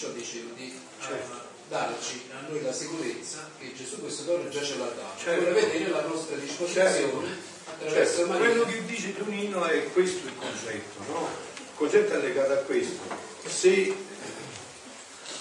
Perciò 0.00 0.16
dicevo 0.16 0.54
di 0.54 0.64
eh, 0.64 1.04
Certo. 1.04 1.40
darci 1.68 2.22
a 2.32 2.48
noi 2.48 2.62
la 2.62 2.72
sicurezza 2.72 3.50
che 3.58 3.74
Gesù 3.74 4.00
questo 4.00 4.22
dono 4.22 4.48
già 4.48 4.62
ce 4.62 4.78
l'ha 4.78 4.86
dato. 4.86 5.20
Certo. 5.22 5.42
Vuole 5.44 5.60
vedere 5.60 5.90
la 5.90 6.06
nostra 6.06 6.36
disposizione 6.36 6.90
Certo. 6.90 7.22
attraverso 7.66 8.16
Certo, 8.16 8.30
Maria. 8.32 8.46
quello 8.48 8.64
che 8.64 8.84
dice 8.86 9.14
Tonino 9.14 9.62
è 9.66 9.92
questo 9.92 10.26
il 10.26 10.32
concetto, 10.38 11.02
no? 11.06 11.28
Il 11.54 11.64
concetto 11.74 12.14
è 12.14 12.16
legato 12.18 12.52
a 12.52 12.56
questo. 12.56 12.98
Se 13.46 13.94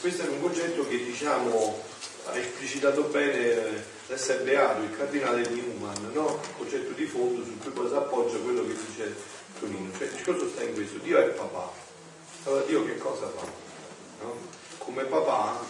questo 0.01 0.23
è 0.23 0.27
un 0.27 0.41
concetto 0.41 0.85
che 0.89 1.05
diciamo 1.05 1.81
ha 2.25 2.37
esplicitato 2.37 3.03
bene 3.03 3.33
eh, 3.33 3.83
l'essere 4.07 4.43
beato, 4.43 4.81
il 4.83 4.97
cardinale 4.97 5.47
Newman, 5.47 6.11
no? 6.11 6.37
Il 6.43 6.55
concetto 6.57 6.91
di 6.91 7.05
fondo 7.05 7.45
su 7.45 7.57
cui 7.59 7.71
poi 7.71 7.87
si 7.87 7.93
appoggia 7.95 8.35
quello 8.39 8.67
che 8.67 8.75
dice 8.87 9.15
Tonino. 9.57 9.89
Cioè 9.97 10.07
il 10.07 10.13
discorso 10.15 10.49
sta 10.49 10.63
in 10.63 10.73
questo, 10.73 10.97
Dio 10.97 11.17
è 11.17 11.29
papà. 11.29 11.71
Allora 12.43 12.65
Dio 12.65 12.83
che 12.85 12.97
cosa 12.97 13.29
fa? 13.29 13.67
No? 14.21 14.48
Come 14.89 15.03
papà, 15.03 15.63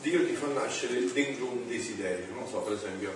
Dio 0.00 0.24
ti 0.24 0.34
fa 0.36 0.46
nascere 0.46 1.12
dentro 1.12 1.46
un 1.46 1.66
desiderio, 1.66 2.32
non 2.34 2.46
so, 2.46 2.58
per 2.58 2.74
esempio, 2.74 3.10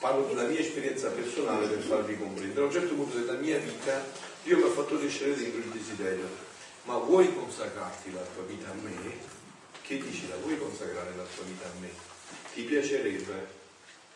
parlo 0.00 0.24
della 0.24 0.48
mia 0.48 0.60
esperienza 0.60 1.10
personale 1.10 1.66
per 1.66 1.82
farvi 1.82 2.16
comprendere. 2.16 2.62
A 2.62 2.64
un 2.64 2.72
certo 2.72 2.94
punto 2.94 3.18
della 3.18 3.38
mia 3.38 3.58
vita 3.58 4.02
Dio 4.44 4.56
mi 4.56 4.62
ha 4.62 4.70
fatto 4.70 4.98
crescere 4.98 5.36
dentro 5.36 5.58
il 5.58 5.68
desiderio, 5.68 6.26
ma 6.84 6.96
vuoi 6.96 7.34
consacrarti 7.34 8.14
la 8.14 8.24
tua 8.34 8.44
vita 8.44 8.70
a 8.70 8.74
me? 8.82 9.18
Che 9.82 9.98
dici, 9.98 10.26
la 10.26 10.36
vuoi 10.36 10.56
consacrare 10.56 11.12
la 11.14 11.24
tua 11.34 11.44
vita 11.44 11.66
a 11.66 11.78
me? 11.78 11.90
Ti 12.54 12.62
piacerebbe? 12.62 13.64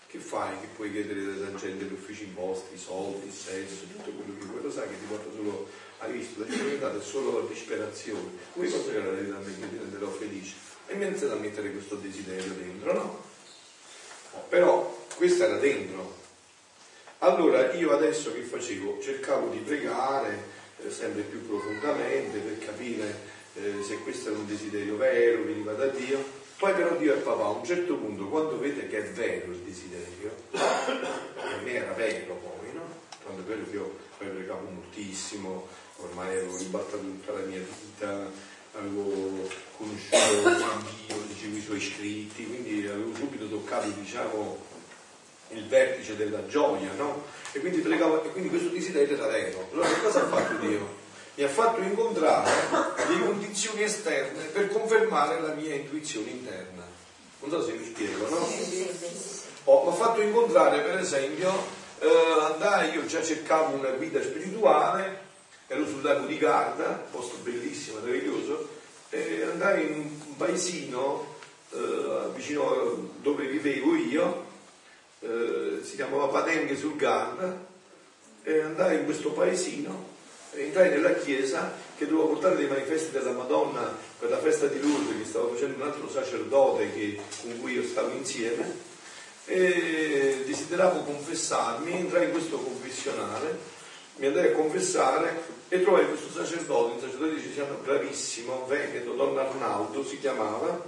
Che 0.06 0.18
fai? 0.18 0.58
Che 0.58 0.68
puoi 0.74 0.90
chiedere 0.90 1.22
dalla 1.22 1.54
gente 1.54 1.84
gli 1.84 1.92
uffici 1.92 2.24
imposti, 2.24 2.76
soldi, 2.76 3.26
il 3.26 3.32
sesso, 3.32 3.84
tutto 3.92 4.10
quello 4.10 4.36
che 4.38 4.44
vuoi, 4.46 4.62
lo 4.62 4.70
sai 4.72 4.88
che 4.88 4.98
ti 4.98 5.04
porta 5.06 5.30
solo, 5.36 5.68
hai 5.98 6.10
visto, 6.10 6.40
la 6.40 6.46
disponibilità 6.46 6.96
è 6.96 7.00
solo 7.00 7.46
disperazione. 7.46 8.30
Vuoi 8.54 8.70
consacrare 8.70 9.28
la 9.28 9.38
vita 9.38 9.66
a 9.66 9.68
me 9.68 9.99
E 11.00 11.06
iniziato 11.06 11.32
a 11.32 11.38
mettere 11.38 11.70
questo 11.70 11.94
desiderio 11.94 12.52
dentro, 12.52 12.92
no? 12.92 13.22
Però 14.50 15.06
questo 15.16 15.44
era 15.44 15.56
dentro. 15.56 16.18
Allora 17.20 17.72
io 17.72 17.92
adesso 17.92 18.34
che 18.34 18.42
facevo? 18.42 19.00
Cercavo 19.00 19.48
di 19.48 19.60
pregare 19.60 20.42
eh, 20.76 20.90
sempre 20.90 21.22
più 21.22 21.46
profondamente 21.46 22.38
per 22.38 22.58
capire 22.58 23.18
eh, 23.54 23.82
se 23.82 24.00
questo 24.00 24.28
era 24.28 24.38
un 24.40 24.46
desiderio 24.46 24.98
vero, 24.98 25.42
veniva 25.44 25.72
da 25.72 25.86
Dio. 25.86 26.22
Poi 26.58 26.74
però 26.74 26.94
Dio 26.96 27.14
è 27.14 27.18
papà, 27.18 27.44
a 27.44 27.48
un 27.48 27.64
certo 27.64 27.94
punto 27.94 28.28
quando 28.28 28.58
vede 28.58 28.86
che 28.86 28.98
è 28.98 29.10
vero 29.12 29.52
il 29.52 29.60
desiderio, 29.60 30.34
per 30.50 31.60
me 31.64 31.72
era 31.72 31.92
vero 31.92 32.34
poi, 32.34 32.74
no? 32.74 33.38
È 33.38 33.42
vero 33.46 33.64
che 33.64 33.74
io 33.74 33.96
poi 34.18 34.28
pregavo 34.28 34.68
moltissimo, 34.68 35.66
ormai 35.96 36.36
avevo 36.36 36.58
ribattato 36.58 36.98
tutta 36.98 37.32
la 37.32 37.46
mia 37.46 37.60
vita, 37.60 38.30
avevo 38.76 39.48
conosciuto 39.76 40.16
Dio, 41.06 41.24
leggevo 41.28 41.56
i 41.56 41.60
suoi 41.60 41.80
scritti, 41.80 42.46
quindi 42.46 42.86
avevo 42.86 43.14
subito 43.14 43.48
toccato 43.48 43.88
diciamo 43.88 44.68
il 45.52 45.66
vertice 45.66 46.16
della 46.16 46.46
gioia, 46.46 46.92
no? 46.96 47.24
E 47.52 47.58
quindi 47.60 47.78
pregavo, 47.78 48.22
e 48.22 48.30
quindi 48.30 48.48
questo 48.48 48.68
desiderio 48.68 49.16
era 49.16 49.26
vero. 49.26 49.68
Allora 49.72 49.88
che 49.88 50.00
cosa 50.00 50.22
ha 50.22 50.28
fatto 50.28 50.54
Dio? 50.64 50.98
Mi 51.34 51.44
ha 51.44 51.48
fatto 51.48 51.80
incontrare 51.80 52.50
le 53.08 53.18
condizioni 53.24 53.82
esterne 53.82 54.44
per 54.44 54.68
confermare 54.68 55.40
la 55.40 55.54
mia 55.54 55.74
intuizione 55.74 56.30
interna. 56.30 56.84
Non 57.40 57.50
so 57.50 57.64
se 57.64 57.72
mi 57.72 57.84
spiego, 57.84 58.28
no? 58.28 58.48
Ho, 59.64 59.84
mi 59.84 59.90
ha 59.90 59.94
fatto 59.94 60.20
incontrare, 60.20 60.80
per 60.80 60.98
esempio, 60.98 61.50
eh, 62.00 62.52
andai, 62.52 62.92
io 62.92 63.06
già 63.06 63.22
cercavo 63.22 63.76
una 63.76 63.90
guida 63.90 64.22
spirituale, 64.22 65.28
ero 65.72 65.86
sul 65.86 66.02
lago 66.02 66.26
di 66.26 66.36
Garda, 66.36 67.06
posto 67.12 67.36
bellissimo, 67.44 68.00
meraviglioso, 68.00 68.68
e 69.08 69.42
andai 69.44 69.86
in 69.86 69.92
un 70.26 70.36
paesino 70.36 71.36
eh, 71.70 72.28
vicino 72.34 73.10
dove 73.22 73.46
vivevo 73.46 73.94
io, 73.94 74.46
eh, 75.20 75.78
si 75.82 75.94
chiamava 75.94 76.26
Patenghe 76.26 76.76
sul 76.76 76.96
Garda, 76.96 77.56
e 78.42 78.60
andai 78.62 78.98
in 78.98 79.04
questo 79.04 79.30
paesino, 79.30 80.08
entrai 80.54 80.90
nella 80.90 81.14
chiesa 81.14 81.72
che 81.96 82.08
dovevo 82.08 82.30
portare 82.30 82.56
dei 82.56 82.66
manifesti 82.66 83.12
della 83.12 83.30
Madonna 83.30 83.96
per 84.18 84.28
la 84.28 84.38
festa 84.38 84.66
di 84.66 84.80
Lourdes 84.80 85.18
che 85.18 85.24
stava 85.24 85.50
facendo 85.50 85.76
un 85.76 85.88
altro 85.88 86.10
sacerdote 86.10 86.92
che- 86.92 87.20
con 87.42 87.60
cui 87.60 87.74
io 87.74 87.84
stavo 87.84 88.10
insieme 88.10 88.88
e 89.44 90.42
desideravo 90.44 91.02
confessarmi, 91.02 91.92
entrai 91.92 92.24
in 92.24 92.32
questo 92.32 92.58
confessionale, 92.58 93.78
mi 94.16 94.26
andai 94.26 94.48
a 94.48 94.52
confessare 94.52 95.42
e 95.68 95.82
trovai 95.82 96.06
questo 96.06 96.30
sacerdote, 96.30 96.94
un 96.94 97.00
sacerdote 97.00 97.40
dicevano 97.40 97.78
bravissimo, 97.82 98.66
veneto, 98.66 99.12
Don 99.12 99.38
Arnaldo 99.38 100.04
si 100.04 100.18
chiamava, 100.18 100.82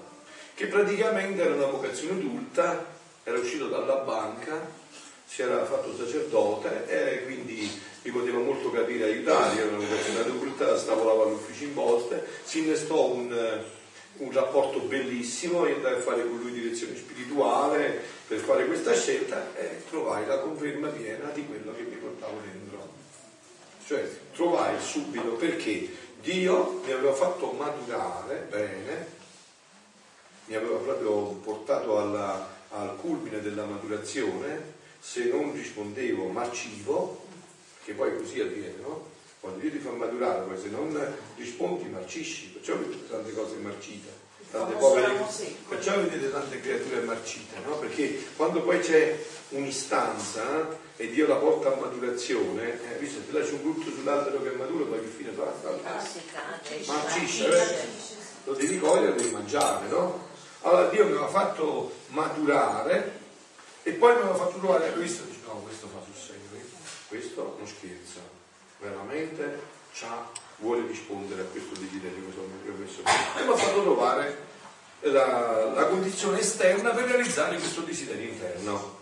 che 0.55 0.67
praticamente 0.67 1.43
era 1.43 1.55
una 1.55 1.67
vocazione 1.67 2.15
adulta, 2.15 2.85
era 3.25 3.39
uscito 3.39 3.69
dalla 3.69 3.97
banca, 3.97 4.81
si 5.25 5.43
era 5.43 5.65
fatto 5.65 5.97
sacerdote 5.97 6.87
e 6.89 7.25
quindi 7.25 7.81
mi 8.03 8.11
poteva 8.11 8.39
molto 8.39 8.71
capire 8.71 9.05
aiutare, 9.05 9.61
era 9.61 9.69
una 9.69 9.87
vocazione 9.87 10.21
adulta, 10.21 10.67
lavorava 10.87 11.23
all'ufficio 11.25 11.65
imposte, 11.65 12.27
si 12.45 12.59
innestò 12.59 13.07
un, 13.07 13.63
un 14.17 14.33
rapporto 14.33 14.81
bellissimo 14.81 15.65
e 15.65 15.73
andai 15.73 15.95
a 15.95 16.01
fare 16.01 16.27
con 16.27 16.39
lui 16.39 16.53
direzione 16.53 16.97
spirituale 16.97 18.01
per 18.27 18.39
fare 18.39 18.67
questa 18.67 18.93
scelta 18.93 19.55
e 19.57 19.85
trovai 19.89 20.27
la 20.27 20.39
conferma 20.39 20.89
piena 20.89 21.31
di 21.31 21.47
quello 21.47 21.73
che 21.75 21.83
mi 21.83 21.97
portavo 21.97 22.41
dentro. 22.45 22.72
Cioè 23.87 24.09
trovai 24.35 24.81
subito 24.81 25.33
perché 25.33 25.89
Dio 26.21 26.81
mi 26.85 26.93
aveva 26.93 27.13
fatto 27.13 27.51
maturare 27.53 28.47
bene, 28.49 29.07
mi 30.47 30.55
aveva 30.55 30.77
proprio 30.79 31.13
portato 31.43 31.99
alla- 31.99 32.61
al 32.71 32.97
culmine 32.97 33.41
della 33.41 33.65
maturazione, 33.65 34.81
se 35.01 35.25
non 35.25 35.53
rispondevo 35.53 36.29
marcivo, 36.29 37.25
che 37.85 37.93
poi 37.93 38.17
così 38.17 38.41
avviene, 38.41 38.77
no? 38.81 39.11
Quando 39.41 39.59
Dio 39.59 39.71
ti 39.73 39.79
fa 39.79 39.91
maturare, 39.91 40.47
poi 40.47 40.61
se 40.61 40.69
non 40.69 41.17
rispondi 41.37 41.89
marcisci, 41.89 42.47
perciò 42.47 42.79
tante 43.09 43.33
cose 43.35 43.57
marcite, 43.57 44.22
tante 44.53 44.75
povere, 44.75 45.25
perciò 45.67 45.97
vedete 45.97 46.31
tante 46.31 46.61
creature 46.61 47.01
marcite, 47.01 47.57
no? 47.65 47.77
Perché 47.79 48.25
quando 48.37 48.61
poi 48.61 48.79
c'è 48.81 49.19
un'istanza 49.49 50.79
e 50.97 51.09
Dio 51.09 51.27
la 51.27 51.37
porta 51.37 51.73
a 51.73 51.81
maturazione, 51.81 52.79
eh, 52.93 52.99
visto 52.99 53.21
che 53.21 53.27
ti 53.27 53.33
lasci 53.33 53.55
un 53.55 53.61
frutto 53.61 53.91
sull'albero 53.91 54.43
che 54.43 54.53
è 54.53 54.57
maturo, 54.57 54.85
poi 54.85 55.01
che 55.01 55.07
fine 55.07 55.31
fa? 55.33 55.53
Marcisce, 56.87 57.49
eh? 57.49 57.87
lo 58.45 58.53
devi 58.53 58.79
cogliere, 58.79 59.09
lo 59.09 59.15
devi 59.15 59.31
mangiare, 59.31 59.89
no? 59.89 60.29
Allora 60.61 60.89
Dio 60.89 61.05
mi 61.07 61.13
aveva 61.13 61.29
fatto 61.29 61.93
maturare 62.09 63.21
e 63.83 63.93
poi 63.93 64.15
mi 64.15 64.21
aveva 64.21 64.37
fatto 64.37 64.59
trovare 64.59 64.93
questo, 64.93 65.25
dice 65.25 65.41
no, 65.47 65.55
questo 65.65 65.89
fa 65.89 65.99
sul 66.05 66.15
serio, 66.15 66.41
questo 67.09 67.57
non 67.59 67.67
scherza, 67.67 68.21
veramente 68.79 69.61
c'ha, 69.93 70.31
vuole 70.63 70.87
rispondere 70.87 71.43
a 71.43 71.45
questo 71.45 71.79
desiderio 71.79 72.25
che 72.25 72.33
sono 72.33 72.47
proprio 72.47 72.75
messo 72.79 73.03
e 73.03 73.45
mi 73.45 73.53
ha 73.53 73.57
fatto 73.57 73.83
trovare 73.83 74.51
la, 75.01 75.73
la 75.75 75.87
condizione 75.87 76.41
esterna 76.41 76.91
per 76.91 77.05
realizzare 77.05 77.57
questo 77.57 77.81
desiderio 77.81 78.29
interno. 78.29 79.01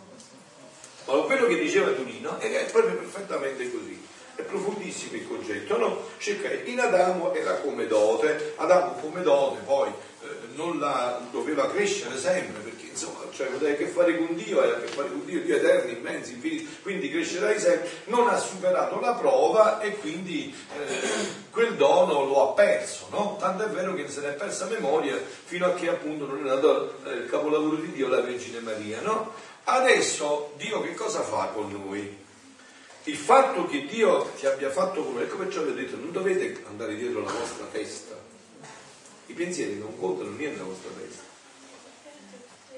Ma 1.05 1.15
quello 1.23 1.47
che 1.47 1.59
diceva 1.59 1.91
Tonino 1.91 2.39
è 2.39 2.69
proprio 2.71 2.97
perfettamente 2.97 3.71
così. 3.71 4.09
È 4.35 4.43
profondissimo 4.43 5.17
il 5.17 5.29
concetto, 5.29 5.77
no? 5.77 6.07
Cioè, 6.19 6.62
in 6.65 6.81
Adamo 6.81 7.35
era 7.35 7.57
come 7.57 7.87
dote, 7.87 8.55
Adamo 8.56 8.93
come 8.95 9.23
dote 9.23 9.61
poi 9.65 9.91
eh, 10.23 10.27
non 10.55 10.79
la 10.79 11.21
doveva 11.31 11.69
crescere 11.69 12.17
sempre, 12.17 12.63
perché 12.63 12.87
insomma, 12.87 13.19
cioè, 13.33 13.49
aveva 13.49 13.73
a 13.73 13.77
che 13.77 13.87
fare 13.87 14.17
con 14.17 14.35
Dio, 14.35 14.63
era 14.63 14.77
a 14.77 14.81
che 14.81 14.87
fare 14.87 15.11
con 15.11 15.25
Dio, 15.27 15.43
Dio 15.43 15.56
eterno, 15.56 15.91
immenso, 15.91 16.31
infinito, 16.31 16.71
quindi 16.81 17.11
crescerai 17.11 17.59
sempre, 17.59 17.91
non 18.06 18.29
ha 18.29 18.39
superato 18.39 18.99
la 19.01 19.13
prova 19.13 19.81
e 19.81 19.97
quindi 19.97 20.55
eh, 20.79 21.40
quel 21.50 21.75
dono 21.75 22.25
lo 22.25 22.50
ha 22.50 22.52
perso, 22.55 23.06
no? 23.11 23.37
Tanto 23.38 23.64
è 23.64 23.69
vero 23.69 23.94
che 23.94 24.08
se 24.08 24.20
ne 24.20 24.29
è 24.29 24.32
persa 24.32 24.67
memoria 24.67 25.19
fino 25.44 25.67
a 25.67 25.75
che 25.75 25.88
appunto 25.88 26.26
non 26.26 26.38
è 26.38 26.49
nato 26.49 26.99
eh, 27.05 27.11
il 27.11 27.26
capolavoro 27.29 27.76
di 27.76 27.93
Dio, 27.93 28.08
la 28.08 28.20
Vergine 28.20 28.61
Maria, 28.61 29.00
no? 29.00 29.32
Adesso 29.64 30.55
Dio 30.56 30.81
che 30.81 30.94
cosa 30.94 31.23
fa 31.23 31.47
con 31.52 31.70
noi? 31.70 32.19
Il 33.05 33.17
fatto 33.17 33.67
che 33.67 33.87
Dio 33.87 34.31
ti 34.38 34.47
abbia 34.47 34.70
fatto 34.70 35.02
come, 35.02 35.23
ecco 35.23 35.38
perciò 35.38 35.62
vi 35.62 35.70
ho 35.70 35.75
detto, 35.75 35.97
non 35.97 36.12
dovete 36.12 36.62
andare 36.69 36.94
dietro 36.94 37.23
la 37.23 37.32
vostra 37.32 37.67
testa. 37.73 38.14
I 39.26 39.32
pensieri 39.32 39.79
non 39.79 39.99
contano 39.99 40.31
niente 40.31 40.58
nella 40.58 40.69
vostra 40.69 40.91
testa. 41.00 41.23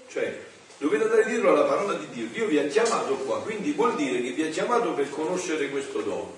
Cioè, 0.08 0.44
dovete 0.78 1.04
andare 1.04 1.24
dietro 1.26 1.50
alla 1.50 1.64
parola 1.64 1.94
di 1.94 2.08
Dio. 2.10 2.26
Dio 2.26 2.46
vi 2.46 2.58
ha 2.58 2.66
chiamato 2.66 3.16
qua, 3.16 3.42
quindi 3.42 3.72
vuol 3.72 3.96
dire 3.96 4.22
che 4.22 4.30
vi 4.30 4.42
ha 4.44 4.50
chiamato 4.50 4.92
per 4.92 5.10
conoscere 5.10 5.68
questo 5.70 6.00
dono. 6.00 6.34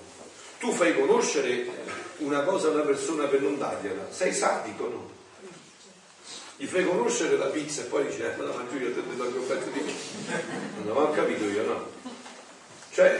Tu 0.59 0.71
fai 0.71 0.95
conoscere 0.95 1.67
una 2.17 2.41
cosa 2.43 2.67
a 2.67 2.71
una 2.71 2.83
persona 2.83 3.25
per 3.25 3.41
non 3.41 3.57
dargliela, 3.57 4.07
sei 4.09 4.33
sadico, 4.33 4.87
no? 4.87 5.13
Gli 6.57 6.65
fai 6.65 6.85
conoscere 6.85 7.37
la 7.37 7.47
pizza 7.47 7.81
e 7.81 7.85
poi 7.85 8.07
dice, 8.07 8.31
eh, 8.31 8.35
ma 8.37 8.45
la 8.45 8.53
mangio 8.53 8.77
io, 8.77 8.93
te 8.93 9.01
ne 9.01 9.17
tolgo 9.17 9.39
un 9.39 9.47
pezzo 9.47 9.69
di 9.71 9.79
me. 9.81 9.93
Non 10.85 10.97
ho 10.97 11.11
capito 11.11 11.43
io, 11.43 11.63
no? 11.63 11.91
Cioè, 12.91 13.19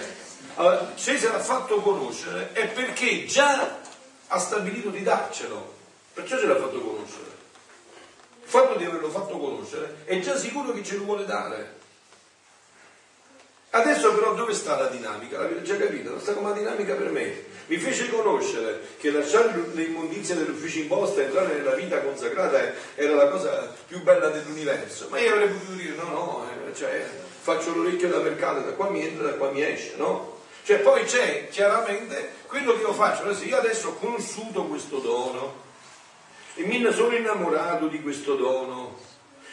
se 0.95 1.17
se 1.17 1.27
l'ha 1.27 1.39
fatto 1.39 1.81
conoscere 1.81 2.53
è 2.53 2.69
perché 2.69 3.25
già 3.25 3.81
ha 4.27 4.39
stabilito 4.39 4.89
di 4.89 5.03
darcelo, 5.03 5.73
perciò 6.13 6.39
ce 6.39 6.45
l'ha 6.45 6.55
fatto 6.55 6.79
conoscere. 6.79 7.33
Il 8.43 8.49
fatto 8.49 8.75
di 8.77 8.85
averlo 8.85 9.09
fatto 9.09 9.37
conoscere 9.37 10.03
è 10.05 10.17
già 10.19 10.37
sicuro 10.37 10.71
che 10.71 10.83
ce 10.83 10.95
lo 10.95 11.03
vuole 11.03 11.25
dare. 11.25 11.73
Adesso 13.71 14.13
però 14.13 14.33
dove 14.33 14.53
sta 14.53 14.79
la 14.79 14.87
dinamica? 14.87 15.39
L'avete 15.39 15.63
già 15.63 15.75
capito? 15.75 16.17
Sta 16.21 16.33
come 16.33 16.49
la 16.49 16.55
dinamica 16.55 16.93
per 16.93 17.09
me. 17.09 17.43
Mi 17.67 17.77
fece 17.77 18.09
conoscere 18.09 18.79
che 18.99 19.09
lasciare 19.09 19.53
l'immondizia 19.73 20.35
dell'ufficio 20.35 20.79
imposta 20.79 21.21
e 21.21 21.25
entrare 21.25 21.55
nella 21.55 21.73
vita 21.73 21.99
consacrata 22.01 22.73
era 22.93 23.15
la 23.15 23.27
cosa 23.29 23.73
più 23.87 24.03
bella 24.03 24.29
dell'universo. 24.29 25.07
Ma 25.09 25.19
io 25.19 25.33
avrei 25.33 25.47
potuto 25.47 25.71
dire 25.71 25.95
no, 25.95 26.09
no, 26.09 26.47
eh, 26.67 26.75
cioè, 26.75 27.03
faccio 27.41 27.73
l'orecchio 27.73 28.09
da 28.09 28.19
mercato, 28.19 28.59
da 28.59 28.73
qua 28.73 28.89
mi 28.89 29.03
entra, 29.03 29.29
da 29.29 29.33
qua 29.33 29.49
mi 29.49 29.63
esce, 29.63 29.93
no? 29.97 30.41
Cioè 30.63 30.79
poi 30.79 31.05
c'è 31.05 31.47
chiaramente 31.49 32.33
quello 32.47 32.75
che 32.75 32.81
io 32.81 32.93
faccio, 32.93 33.23
adesso 33.23 33.43
io 33.45 33.57
adesso 33.57 33.89
ho 33.89 33.93
conosciuto 33.95 34.65
questo 34.65 34.97
dono 34.97 35.63
e 36.55 36.63
mi 36.63 36.87
sono 36.91 37.15
innamorato 37.15 37.87
di 37.87 38.01
questo 38.01 38.35
dono, 38.35 38.97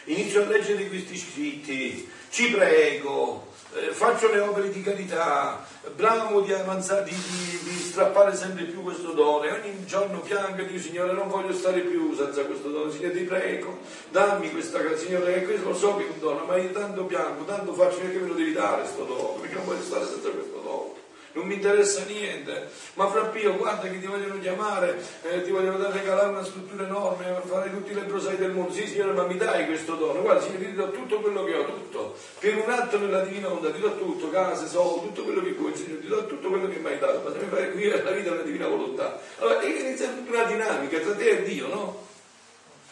inizio 0.05 0.41
a 0.41 0.47
leggere 0.47 0.87
questi 0.87 1.17
scritti, 1.17 2.09
ci 2.29 2.49
prego, 2.51 3.52
eh, 3.75 3.91
faccio 3.91 4.31
le 4.31 4.39
opere 4.39 4.69
di 4.69 4.81
carità, 4.81 5.65
bramo 5.95 6.41
di 6.41 6.53
avanzare, 6.53 7.03
di, 7.03 7.11
di, 7.11 7.59
di, 7.63 7.77
strappare 7.93 8.35
sempre 8.35 8.63
più 8.65 8.81
questo 8.81 9.11
dono 9.11 9.41
ogni 9.41 9.85
giorno 9.85 10.19
piango 10.19 10.61
e 10.61 10.65
dico 10.67 10.79
Signore 10.79 11.13
non 11.13 11.27
voglio 11.27 11.53
stare 11.53 11.81
più 11.81 12.15
senza 12.15 12.43
questo 12.45 12.69
dono, 12.69 12.91
Signore 12.91 13.13
ti 13.13 13.23
prego, 13.23 13.79
dammi 14.09 14.51
questa 14.51 14.79
Signore, 14.95 15.43
questo 15.43 15.69
lo 15.69 15.75
so 15.75 15.95
che 15.95 16.05
è 16.05 16.09
un 16.09 16.19
dono, 16.19 16.45
ma 16.45 16.57
io 16.57 16.71
tanto 16.71 17.05
piango, 17.05 17.43
tanto 17.45 17.73
faccio, 17.73 17.99
perché 17.99 18.19
me 18.19 18.27
lo 18.27 18.33
devi 18.35 18.53
dare 18.53 18.81
questo 18.81 19.03
dono, 19.03 19.37
perché 19.39 19.55
non 19.55 19.65
voglio 19.65 19.83
stare 19.83 20.05
senza 20.05 20.29
questo 20.29 20.59
dono 20.63 20.92
non 21.33 21.45
mi 21.45 21.55
interessa 21.55 22.03
niente, 22.05 22.69
ma 22.93 23.07
fra 23.09 23.25
Pio 23.25 23.55
guarda 23.55 23.89
che 23.89 23.99
ti 23.99 24.05
vogliono 24.05 24.39
chiamare, 24.39 25.01
eh, 25.23 25.43
ti 25.43 25.51
vogliono 25.51 25.89
regalare 25.91 26.29
una 26.29 26.43
struttura 26.43 26.83
enorme 26.85 27.41
fare 27.45 27.71
tutti 27.71 27.93
le 27.93 28.01
brosai 28.01 28.37
del 28.37 28.51
mondo, 28.51 28.73
sì 28.73 28.87
signore 28.87 29.13
ma 29.13 29.25
mi 29.25 29.37
dai 29.37 29.65
questo 29.65 29.95
dono, 29.95 30.21
guarda 30.21 30.41
signore 30.41 30.65
ti 30.65 30.73
do 30.73 30.91
tutto 30.91 31.19
quello 31.19 31.43
che 31.43 31.55
ho, 31.55 31.65
tutto, 31.65 32.15
per 32.39 32.55
un 32.55 32.69
atto 32.69 32.97
nella 32.99 33.21
divina 33.21 33.51
onda 33.51 33.71
ti 33.71 33.79
do 33.79 33.97
tutto, 33.97 34.29
case, 34.29 34.67
soldi, 34.67 35.07
tutto 35.07 35.23
quello 35.23 35.41
che 35.41 35.51
vuoi, 35.51 35.75
signore, 35.75 36.01
ti 36.01 36.07
do 36.07 36.25
tutto 36.25 36.49
quello 36.49 36.67
che 36.67 36.77
mi 36.77 36.87
hai 36.87 36.99
dato, 36.99 37.21
ma 37.23 37.31
se 37.31 37.43
mi 37.43 37.49
fai 37.49 37.71
qui 37.71 37.89
la 37.89 38.11
vita 38.11 38.29
nella 38.31 38.43
divina 38.43 38.67
volontà. 38.67 39.19
Allora 39.39 39.63
inizia 39.63 40.07
tutta 40.09 40.31
una 40.31 40.43
dinamica 40.43 40.99
tra 40.99 41.15
te 41.15 41.29
e 41.29 41.43
Dio, 41.43 41.67
no? 41.67 42.07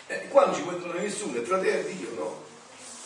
Eh, 0.08 0.28
qua 0.28 0.46
non 0.46 0.56
ci 0.56 0.62
può 0.62 0.72
entrare 0.72 1.00
nessuno, 1.00 1.38
è 1.38 1.42
tra 1.44 1.60
te 1.60 1.80
e 1.80 1.86
Dio, 1.86 2.10
no? 2.16 2.50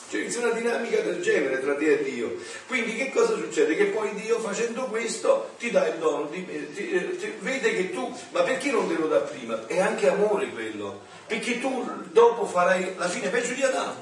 Cioè 0.07 0.21
inizia 0.21 0.41
una 0.41 0.51
dinamica 0.51 1.01
del 1.01 1.21
genere 1.21 1.59
tra 1.59 1.75
te 1.75 1.99
e 1.99 2.03
Dio. 2.03 2.37
Quindi 2.67 2.95
che 2.95 3.11
cosa 3.11 3.35
succede? 3.35 3.75
Che 3.75 3.85
poi 3.85 4.13
Dio 4.13 4.39
facendo 4.39 4.85
questo 4.85 5.53
ti 5.57 5.71
dà 5.71 5.87
il 5.87 5.97
dono, 5.97 6.29
ti, 6.29 6.45
ti, 6.73 6.91
eh, 6.91 7.17
ti, 7.17 7.33
vede 7.39 7.75
che 7.75 7.91
tu, 7.91 8.15
ma 8.31 8.43
perché 8.43 8.69
non 8.69 8.87
te 8.87 8.95
lo 8.99 9.07
dà 9.07 9.19
prima? 9.19 9.65
È 9.65 9.79
anche 9.79 10.09
amore 10.09 10.49
quello, 10.49 11.01
perché 11.25 11.59
tu 11.59 11.89
dopo 12.11 12.45
farai 12.45 12.93
la 12.97 13.09
fine 13.09 13.29
peggio 13.29 13.53
di 13.53 13.63
Adamo. 13.63 13.95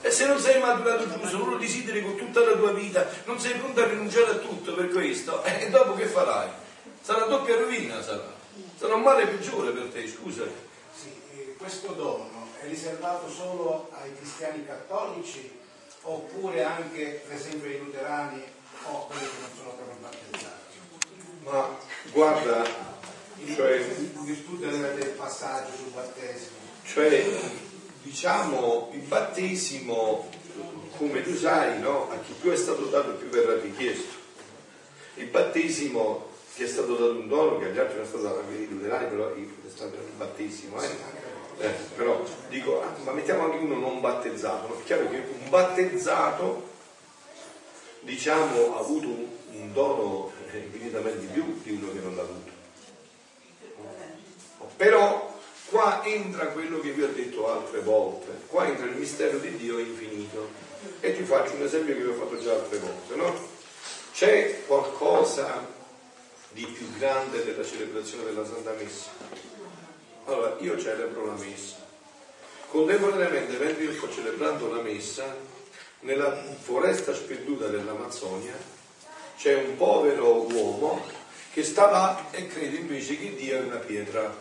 E 0.00 0.10
se 0.10 0.26
non 0.26 0.38
sei 0.38 0.58
maturato 0.58 1.06
giusto, 1.10 1.36
non 1.36 1.50
lo 1.50 1.56
desideri 1.58 2.02
con 2.02 2.16
tutta 2.16 2.40
la 2.40 2.52
tua 2.52 2.72
vita, 2.72 3.06
non 3.24 3.38
sei 3.38 3.54
pronto 3.54 3.82
a 3.82 3.86
rinunciare 3.86 4.30
a 4.30 4.36
tutto 4.36 4.72
per 4.72 4.88
questo, 4.88 5.42
e 5.44 5.64
eh, 5.64 5.70
dopo 5.70 5.94
che 5.94 6.06
farai? 6.06 6.48
Sarà 7.02 7.24
doppia 7.26 7.56
rovina, 7.56 8.00
sarà. 8.02 8.36
Sarà 8.78 8.94
un 8.94 9.02
male 9.02 9.26
peggiore 9.26 9.70
per 9.70 9.88
te, 9.92 10.08
scusa. 10.08 10.44
Sì, 10.94 11.12
eh, 11.36 11.54
questo 11.58 11.92
dono 11.92 12.37
riservato 12.68 13.28
solo 13.28 13.88
ai 13.92 14.14
cristiani 14.14 14.64
cattolici 14.64 15.58
oppure 16.02 16.62
anche 16.62 17.22
per 17.26 17.36
esempio 17.36 17.68
ai 17.68 17.78
luterani 17.78 18.42
o 18.84 19.06
quelli 19.06 19.22
che 19.22 19.40
non 19.40 19.50
sono 19.56 19.70
proprio 19.70 19.96
battezzati? 20.00 20.56
Ma 21.44 21.76
guarda, 22.12 22.64
cioè, 23.54 23.76
in 23.78 24.24
virtù 24.24 24.58
del 24.58 25.14
passaggio 25.16 25.76
sul 25.76 25.92
battesimo. 25.92 26.56
Cioè, 26.84 27.26
diciamo, 28.02 28.90
il 28.92 29.00
battesimo, 29.00 30.28
come 30.96 31.22
tu 31.22 31.34
sai, 31.36 31.80
no? 31.80 32.10
a 32.10 32.18
chi 32.18 32.32
più 32.40 32.50
è 32.50 32.56
stato 32.56 32.84
dato 32.86 33.12
più 33.12 33.28
verrà 33.28 33.60
richiesto. 33.60 34.16
Il 35.14 35.26
battesimo 35.26 36.28
ti 36.54 36.64
è 36.64 36.66
stato 36.66 36.94
dato 36.94 37.12
un 37.12 37.28
dono 37.28 37.58
che 37.58 37.66
agli 37.66 37.78
altri 37.78 37.96
non 37.96 38.04
è 38.04 38.08
stato 38.08 38.22
dato 38.22 38.40
anche 38.40 38.54
i 38.54 38.68
luterani, 38.68 39.08
però 39.08 39.34
il 39.34 39.50
battesimo, 40.16 40.80
eh? 40.82 40.88
Eh, 41.58 41.74
però 41.96 42.24
dico, 42.48 42.82
ah, 42.82 42.94
ma 43.02 43.12
mettiamo 43.12 43.44
anche 43.44 43.56
uno 43.56 43.76
non 43.76 44.00
battezzato, 44.00 44.68
no? 44.68 44.80
è 44.80 44.84
chiaro 44.84 45.08
che 45.08 45.16
un 45.16 45.48
battezzato 45.48 46.68
diciamo 48.00 48.76
ha 48.76 48.78
avuto 48.78 49.08
un, 49.08 49.26
un 49.52 49.72
dono 49.72 50.30
infinitamente 50.52 51.20
di 51.20 51.26
più 51.26 51.60
di 51.62 51.72
uno 51.72 51.92
che 51.92 51.98
non 51.98 52.14
l'ha 52.14 52.22
avuto. 52.22 52.56
Però 54.76 55.36
qua 55.70 56.04
entra 56.04 56.46
quello 56.46 56.78
che 56.80 56.92
vi 56.92 57.02
ho 57.02 57.08
detto 57.08 57.50
altre 57.50 57.80
volte, 57.80 58.30
qua 58.46 58.66
entra 58.66 58.86
il 58.86 58.94
mistero 58.94 59.38
di 59.38 59.56
Dio 59.56 59.78
infinito. 59.78 60.66
E 61.00 61.16
ti 61.16 61.24
faccio 61.24 61.54
un 61.54 61.62
esempio 61.62 61.94
che 61.94 62.02
vi 62.02 62.08
ho 62.08 62.14
fatto 62.14 62.38
già 62.40 62.52
altre 62.52 62.78
volte, 62.78 63.16
no? 63.16 63.34
C'è 64.12 64.62
qualcosa 64.66 65.66
di 66.50 66.64
più 66.66 66.88
grande 66.96 67.44
della 67.44 67.64
celebrazione 67.64 68.24
della 68.24 68.44
Santa 68.44 68.72
Messa? 68.78 69.10
Allora, 70.28 70.56
io 70.60 70.78
celebro 70.78 71.24
la 71.24 71.32
messa. 71.42 71.76
Contemporaneamente, 72.68 73.56
mentre 73.56 73.84
io 73.84 73.94
sto 73.94 74.10
celebrando 74.12 74.70
la 74.70 74.82
messa, 74.82 75.34
nella 76.00 76.36
foresta 76.60 77.14
sperduta 77.14 77.68
dell'Amazzonia 77.68 78.54
c'è 79.38 79.54
un 79.54 79.78
povero 79.78 80.42
uomo 80.42 81.02
che 81.50 81.64
sta 81.64 81.90
là 81.90 82.26
e 82.30 82.46
crede 82.46 82.76
invece 82.76 83.18
che 83.18 83.36
Dio 83.36 83.56
è 83.56 83.60
una 83.62 83.76
pietra. 83.76 84.36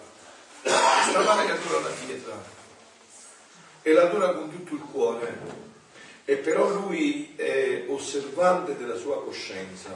Sta 0.61 1.21
là 1.21 1.45
e 1.45 1.51
adora 1.51 1.79
la 1.79 1.95
pietra. 2.05 2.43
E 3.81 3.93
l'adora 3.93 4.33
con 4.33 4.51
tutto 4.51 4.73
il 4.73 4.81
cuore. 4.91 5.37
E 6.25 6.35
però 6.35 6.67
lui 6.67 7.33
è 7.37 7.85
osservante 7.87 8.75
della 8.75 8.97
sua 8.97 9.23
coscienza, 9.23 9.91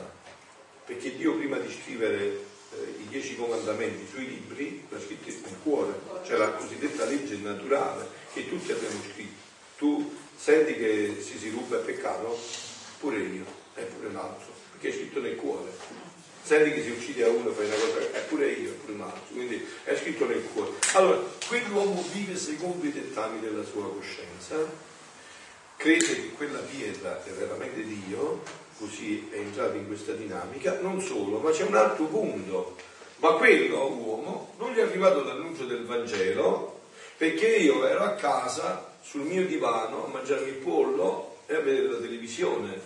perché 0.86 1.18
Dio 1.18 1.36
prima 1.36 1.58
di 1.58 1.70
scrivere 1.70 2.51
eh, 2.74 3.02
i 3.02 3.08
dieci 3.08 3.36
comandamenti 3.36 4.08
sui 4.10 4.28
libri, 4.28 4.86
l'ha 4.90 5.00
scritto 5.00 5.30
nel 5.30 5.58
cuore, 5.64 6.00
cioè 6.26 6.38
la 6.38 6.52
cosiddetta 6.52 7.06
legge 7.06 7.36
naturale 7.38 8.08
che 8.34 8.48
tutti 8.48 8.72
abbiamo 8.72 9.00
scritto. 9.12 9.50
Tu 9.78 10.16
senti 10.36 10.76
che 10.76 11.18
si 11.20 11.38
si 11.38 11.50
ruba 11.50 11.78
il 11.78 11.84
peccato? 11.84 12.40
Pure 13.00 13.20
io, 13.20 13.46
e 13.76 13.84
pure 13.84 14.12
l'altro, 14.12 14.54
perché 14.72 14.90
è 14.90 14.92
scritto 14.94 15.20
nel 15.20 15.36
cuore. 15.36 15.72
Senti 16.44 16.72
che 16.72 16.84
si 16.84 16.90
uccide 16.90 17.24
a 17.24 17.30
uno, 17.30 17.52
fai 17.52 17.66
una 17.66 17.76
cosa, 17.76 18.00
è 18.12 18.22
pure 18.28 18.52
io, 18.52 18.72
pure 18.74 18.94
un 18.94 19.02
altro, 19.02 19.22
quindi 19.32 19.64
è 19.84 19.96
scritto 19.96 20.26
nel 20.26 20.44
cuore. 20.54 20.72
Allora, 20.94 21.22
quell'uomo 21.48 22.04
vive 22.12 22.36
secondo 22.36 22.86
i 22.86 22.92
dettami 22.92 23.40
della 23.40 23.64
sua 23.64 23.92
coscienza, 23.92 24.90
crede 25.78 26.06
che 26.06 26.32
quella 26.32 26.60
pietra 26.60 27.24
è 27.24 27.30
veramente 27.32 27.84
Dio, 27.84 28.44
così 28.82 29.30
è 29.30 29.38
entrato 29.38 29.78
in 29.78 29.86
questa 29.86 30.14
dinamica, 30.14 30.80
non 30.82 31.00
solo, 31.00 31.38
ma 31.38 31.52
c'è 31.52 31.64
un 31.64 31.76
altro 31.76 32.06
punto. 32.06 32.76
Ma 33.18 33.34
quello 33.34 33.94
uomo 33.94 34.56
non 34.58 34.74
gli 34.74 34.78
è 34.78 34.82
arrivato 34.82 35.24
l'annuncio 35.24 35.66
del 35.66 35.86
Vangelo 35.86 36.80
perché 37.16 37.56
io 37.58 37.86
ero 37.86 38.04
a 38.04 38.16
casa 38.16 38.96
sul 39.04 39.22
mio 39.22 39.46
divano 39.46 40.06
a 40.06 40.08
mangiarmi 40.08 40.48
il 40.48 40.56
pollo 40.56 41.38
e 41.46 41.54
a 41.54 41.60
vedere 41.60 41.90
la 41.90 42.00
televisione 42.00 42.82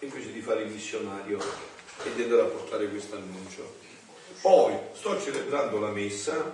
invece 0.00 0.32
di 0.32 0.40
fare 0.40 0.62
il 0.62 0.72
missionario 0.72 1.38
e 2.02 2.12
di 2.16 2.24
andare 2.24 2.42
a 2.42 2.46
portare 2.46 2.88
questo 2.88 3.14
annuncio. 3.14 3.74
Poi 4.40 4.76
sto 4.92 5.20
celebrando 5.20 5.78
la 5.78 5.90
messa, 5.90 6.52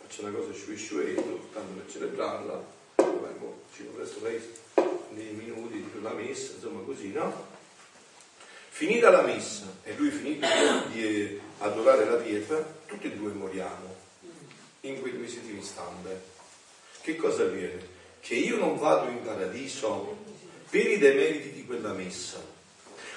faccio 0.00 0.22
una 0.22 0.36
cosa 0.36 0.52
sciue 0.52 0.76
sciue, 0.76 1.14
tanto 1.14 1.72
per 1.76 1.84
celebrarla, 1.88 2.64
boh, 2.96 3.60
ci 3.72 3.84
presto 3.94 4.18
nei 5.10 5.32
minuti 5.32 5.88
la 6.02 6.12
messa, 6.12 6.54
insomma 6.54 6.82
così, 6.84 7.12
no? 7.12 7.54
Finita 8.76 9.08
la 9.08 9.22
messa 9.22 9.64
e 9.84 9.94
lui 9.96 10.10
finito 10.10 10.46
di, 10.92 11.40
adorare 11.60 12.04
la 12.04 12.16
pietra, 12.16 12.62
tutti 12.84 13.06
e 13.06 13.12
due 13.12 13.32
moriamo 13.32 13.96
in 14.80 15.00
quel 15.00 15.14
medesimo 15.14 15.58
istante. 15.58 16.22
Che 17.00 17.16
cosa 17.16 17.44
avviene? 17.44 17.88
Che 18.20 18.34
io 18.34 18.58
non 18.58 18.76
vado 18.76 19.08
in 19.08 19.22
paradiso 19.22 20.18
per 20.68 20.90
i 20.90 20.98
demeriti 20.98 21.52
di 21.52 21.64
quella 21.64 21.94
messa. 21.94 22.36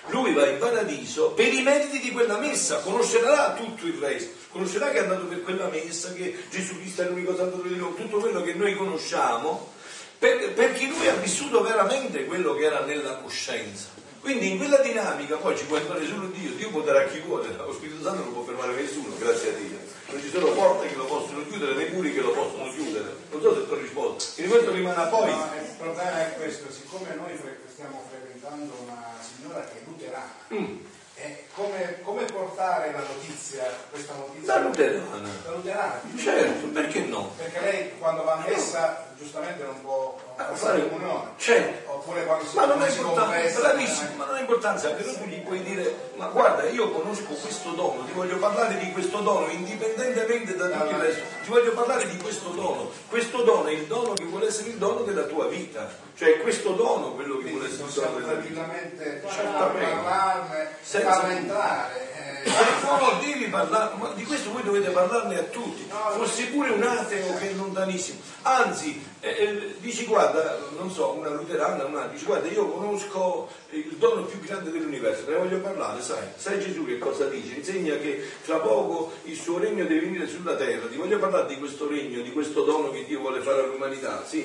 Lui 0.07 0.31
va 0.31 0.47
in 0.47 0.59
paradiso 0.59 1.31
per 1.31 1.51
i 1.51 1.61
meriti 1.61 1.99
di 1.99 2.11
quella 2.11 2.37
messa, 2.37 2.79
conoscerà 2.79 3.53
tutto 3.55 3.85
il 3.85 3.95
resto, 3.99 4.31
conoscerà 4.51 4.91
che 4.91 4.99
è 4.99 5.01
andato 5.01 5.25
per 5.25 5.43
quella 5.43 5.67
messa, 5.67 6.13
che 6.13 6.37
Gesù 6.49 6.77
Cristo 6.77 7.01
è 7.01 7.09
l'unico 7.09 7.35
santo 7.35 7.57
di 7.57 7.73
Dio, 7.73 7.93
tutto 7.95 8.19
quello 8.19 8.41
che 8.43 8.53
noi 8.53 8.77
conosciamo, 8.77 9.73
per, 10.17 10.53
perché 10.53 10.85
lui 10.85 11.05
ha 11.09 11.15
vissuto 11.15 11.61
veramente 11.61 12.23
quello 12.27 12.55
che 12.55 12.63
era 12.63 12.85
nella 12.85 13.15
coscienza. 13.15 13.99
Quindi 14.21 14.51
in 14.51 14.57
quella 14.57 14.77
dinamica 14.77 15.38
poi 15.38 15.57
ci 15.57 15.65
può 15.65 15.77
entrare 15.77 16.05
solo 16.05 16.27
Dio, 16.27 16.51
Dio 16.51 16.69
può 16.69 16.81
dare 16.81 17.05
a 17.05 17.07
chi 17.07 17.19
vuole, 17.19 17.47
lo 17.55 17.73
Spirito 17.73 18.03
Santo 18.03 18.23
non 18.23 18.33
può 18.33 18.43
fermare 18.43 18.73
nessuno, 18.73 19.15
grazie 19.17 19.49
a 19.49 19.53
Dio. 19.53 19.77
Non 20.11 20.21
ci 20.21 20.29
sono 20.29 20.47
porte 20.51 20.88
che 20.88 20.95
lo 20.95 21.05
possono 21.05 21.45
chiudere, 21.47 21.73
né 21.75 21.89
muri 21.93 22.13
che 22.13 22.21
lo 22.21 22.31
possono 22.31 22.69
chiudere. 22.71 23.15
Non 23.31 23.41
so 23.41 23.53
se 23.55 23.65
ti 23.67 23.71
ho 23.71 23.75
risposto. 23.77 24.31
Quindi 24.35 24.51
questo 24.51 24.71
rimane 24.71 25.01
a 25.01 25.05
poi. 25.07 25.29
No, 25.31 25.49
il 25.55 25.75
problema 25.77 26.27
è 26.27 26.35
questo, 26.35 26.71
siccome 26.71 27.15
noi 27.15 27.39
stiamo 27.71 28.03
frequentando 28.09 28.73
una 28.85 29.03
signora 29.21 29.61
che 29.61 29.77
è 29.79 29.81
luterana, 29.85 30.33
Mm. 30.53 30.77
come, 31.53 31.99
come 32.03 32.23
portare 32.25 32.91
la 32.91 32.99
notizia, 33.01 33.63
questa 33.89 34.13
notizia? 34.15 34.53
La 34.55 34.61
luterana. 34.61 35.29
La 35.45 35.51
luterana. 35.51 36.01
Certo, 36.17 36.67
perché 36.67 36.99
no? 37.01 37.31
Perché 37.38 37.59
lei 37.59 37.97
quando 37.99 38.23
va 38.23 38.33
a 38.33 38.45
messa 38.47 39.05
giustamente 39.17 39.63
non 39.63 39.81
può 39.81 40.17
Ah, 40.38 40.45
fare 40.45 40.55
fare- 40.55 40.89
comunione. 40.89 41.29
Certo. 41.38 41.88
Oppure 41.99 42.23
quando 42.23 42.45
si, 42.45 42.55
Ma 42.55 42.63
non 42.65 42.81
si 42.87 42.97
importante, 42.97 43.35
confessa, 43.35 43.59
bravissimo, 43.59 44.09
eh, 44.09 44.15
ma 44.15 44.25
non 44.25 44.35
ha 44.35 44.39
importanza, 44.39 44.89
però 44.91 45.11
tu 45.11 45.25
gli 45.25 45.41
puoi 45.41 45.61
dire, 45.63 46.11
ma 46.15 46.27
guarda, 46.27 46.63
io 46.69 46.89
conosco 46.91 47.33
questo 47.33 47.71
dono, 47.71 48.05
ti 48.05 48.13
voglio 48.13 48.37
parlare 48.37 48.77
di 48.77 48.89
questo 48.93 49.19
dono, 49.19 49.49
indipendentemente 49.49 50.55
da 50.55 50.69
tutto 50.69 50.91
il 50.91 50.95
resto, 50.97 51.21
ti 51.43 51.49
voglio 51.49 51.73
parlare 51.73 52.07
di 52.07 52.15
questo 52.17 52.49
dono. 52.51 52.89
Questo 53.09 53.41
dono 53.43 53.67
è 53.67 53.71
il 53.73 53.85
dono 53.85 54.13
che 54.13 54.23
vuole 54.23 54.47
essere 54.47 54.69
il 54.69 54.77
dono 54.77 55.01
della 55.01 55.23
tua 55.23 55.47
vita, 55.47 55.89
cioè 56.15 56.39
questo 56.39 56.71
dono 56.71 57.11
quello 57.15 57.37
che 57.39 57.49
vuole 57.49 57.65
quindi 57.67 57.83
essere 57.83 57.87
il 57.89 57.93
dono 57.93 58.19
della 58.19 58.39
vita. 58.39 58.61
tranquillamente 58.61 59.23
Certamente. 59.29 59.95
parlarne, 60.01 60.75
Senza- 60.81 61.29
entrare. 61.29 62.08
Eh, 62.43 62.69
No, 62.89 63.19
devi 63.22 63.46
parlare, 63.46 63.96
ma 63.98 64.12
di 64.13 64.24
questo 64.24 64.51
voi 64.51 64.63
dovete 64.63 64.89
parlarne 64.89 65.38
a 65.38 65.43
tutti, 65.43 65.88
fosse 65.88 66.46
pure 66.48 66.72
un 66.72 66.81
ateo 66.81 67.38
che 67.38 67.51
è 67.51 67.53
lontanissimo. 67.53 68.19
Anzi, 68.41 69.01
eh, 69.19 69.29
eh, 69.29 69.75
dici 69.79 70.05
guarda, 70.05 70.58
non 70.75 70.91
so, 70.91 71.12
una 71.12 71.29
luterana, 71.29 71.86
una, 71.86 72.08
dici 72.08 72.25
guarda, 72.25 72.48
io 72.48 72.67
conosco 72.67 73.48
il 73.69 73.96
dono 73.98 74.24
più 74.24 74.39
grande 74.39 74.72
dell'universo, 74.72 75.25
te 75.25 75.31
ne 75.31 75.38
voglio 75.38 75.60
parlare, 75.60 76.01
sai, 76.01 76.27
sai 76.36 76.60
Gesù 76.60 76.86
che 76.86 76.98
cosa 76.98 77.25
dice? 77.25 77.55
Insegna 77.55 77.96
che 77.98 78.27
tra 78.43 78.58
poco 78.58 79.13
il 79.24 79.38
suo 79.38 79.60
regno 79.60 79.86
deve 79.86 80.01
venire 80.01 80.27
sulla 80.27 80.55
terra, 80.55 80.88
ti 80.88 80.98
voglio 80.98 81.19
parlare 81.19 81.48
di 81.48 81.58
questo 81.58 81.88
regno, 81.88 82.22
di 82.22 82.31
questo 82.31 82.63
dono 82.63 82.89
che 82.89 83.05
Dio 83.05 83.19
vuole 83.19 83.41
fare 83.41 83.62
all'umanità, 83.62 84.25
sì. 84.25 84.41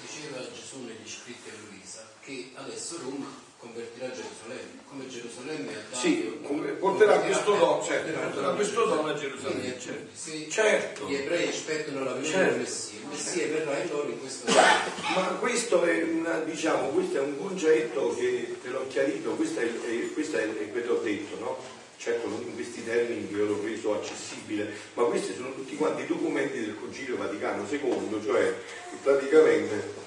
Diceva 0.00 0.38
Gesù 0.52 0.84
negli 0.84 1.08
scritti 1.08 1.50
a 1.50 1.52
Luisa 1.68 2.06
che 2.20 2.52
adesso 2.54 2.98
Roma 3.02 3.46
convertirà 3.58 4.10
Gerusalemme, 4.10 4.78
come 4.88 5.08
Gerusalemme 5.08 5.72
ha 5.72 5.82
dato. 5.90 5.96
Sì, 5.96 6.38
porterà 6.78 7.18
questo 7.18 7.54
dono, 7.56 7.82
certo, 7.82 8.18
porterà 8.18 8.50
questo 8.50 8.84
dono 8.84 9.00
a 9.00 9.12
Quindi 9.12 9.20
Gerusalemme, 9.20 9.74
a 9.74 9.78
certo. 9.78 10.08
se 10.14 10.48
Certo. 10.48 11.08
gli 11.08 11.14
ebrei 11.14 11.48
aspettano 11.48 12.04
la 12.04 12.12
venuta 12.12 12.30
Certo. 12.30 12.50
del 12.50 12.60
Messia, 12.60 12.98
il 13.00 13.06
Messia 13.06 13.46
verrà 13.48 13.78
in 13.78 13.90
loro 13.90 14.08
in 14.08 14.20
questo. 14.20 14.52
Ma 14.52 15.22
questo 15.40 15.82
è, 15.82 16.02
una, 16.04 16.38
diciamo, 16.40 16.88
questo 16.90 17.16
è 17.16 17.20
un 17.20 17.36
concetto 17.36 18.14
che 18.14 18.56
te 18.62 18.68
l'ho 18.68 18.86
chiarito, 18.86 19.32
questo 19.32 19.60
è, 19.60 19.68
questo 20.12 20.36
è, 20.36 20.70
quello 20.70 20.86
che 20.86 20.90
ho 20.90 21.02
detto, 21.02 21.38
no? 21.40 21.76
Certo 21.96 22.28
non 22.28 22.40
in 22.42 22.54
questi 22.54 22.84
termini 22.84 23.26
che 23.26 23.34
io 23.34 23.46
l'ho 23.46 23.60
reso 23.60 23.92
accessibile, 23.92 24.72
ma 24.94 25.02
questi 25.02 25.34
sono 25.34 25.52
tutti 25.52 25.74
quanti 25.74 26.06
documenti 26.06 26.60
del 26.60 26.76
Concilio 26.78 27.16
Vaticano 27.16 27.66
II, 27.68 28.22
cioè 28.24 28.54
praticamente 29.02 29.97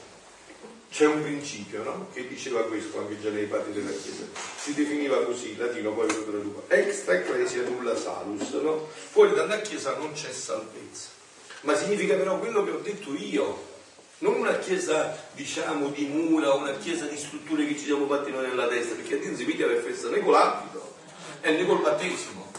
c'è 0.92 1.06
un 1.06 1.22
principio 1.22 1.84
no? 1.84 2.08
che 2.14 2.28
diceva 2.28 2.64
questo 2.64 3.00
anche 3.00 3.20
già 3.22 3.30
nei 3.30 3.46
padri 3.46 3.72
della 3.72 3.92
Chiesa, 3.92 4.26
si 4.58 4.74
definiva 4.74 5.24
così, 5.24 5.52
in 5.52 5.60
latino 5.60 5.94
poi 5.94 6.08
lo 6.08 6.24
traduco, 6.24 6.66
extra 6.68 7.14
ecclesia 7.14 7.64
nulla 7.64 7.96
salus, 7.96 8.50
no? 8.52 8.90
fuori 8.92 9.34
dalla 9.34 9.62
Chiesa 9.62 9.96
non 9.96 10.12
c'è 10.12 10.32
salvezza, 10.32 11.10
ma 11.62 11.76
significa 11.76 12.16
però 12.16 12.38
quello 12.38 12.66
che 12.66 12.72
ho 12.72 12.80
detto 12.80 13.16
io, 13.16 13.70
non 14.20 14.36
una 14.36 14.58
chiesa 14.58 15.18
diciamo 15.32 15.88
di 15.88 16.06
mura, 16.06 16.54
una 16.54 16.74
chiesa 16.74 17.06
di 17.06 17.18
strutture 17.18 17.66
che 17.66 17.78
ci 17.78 17.86
siamo 17.86 18.06
fatti 18.06 18.30
noi 18.30 18.48
nella 18.48 18.68
testa, 18.68 18.94
perché 18.94 19.16
a 19.16 19.18
Dio 19.18 19.36
si 19.36 19.46
piglia 19.46 19.68
per 19.68 19.82
festa 19.82 20.10
né 20.10 20.20
con 20.20 20.34
l'abito 20.34 20.96
e 21.40 21.52
né 21.52 21.66
col 21.66 21.82
battesimo. 21.82 22.52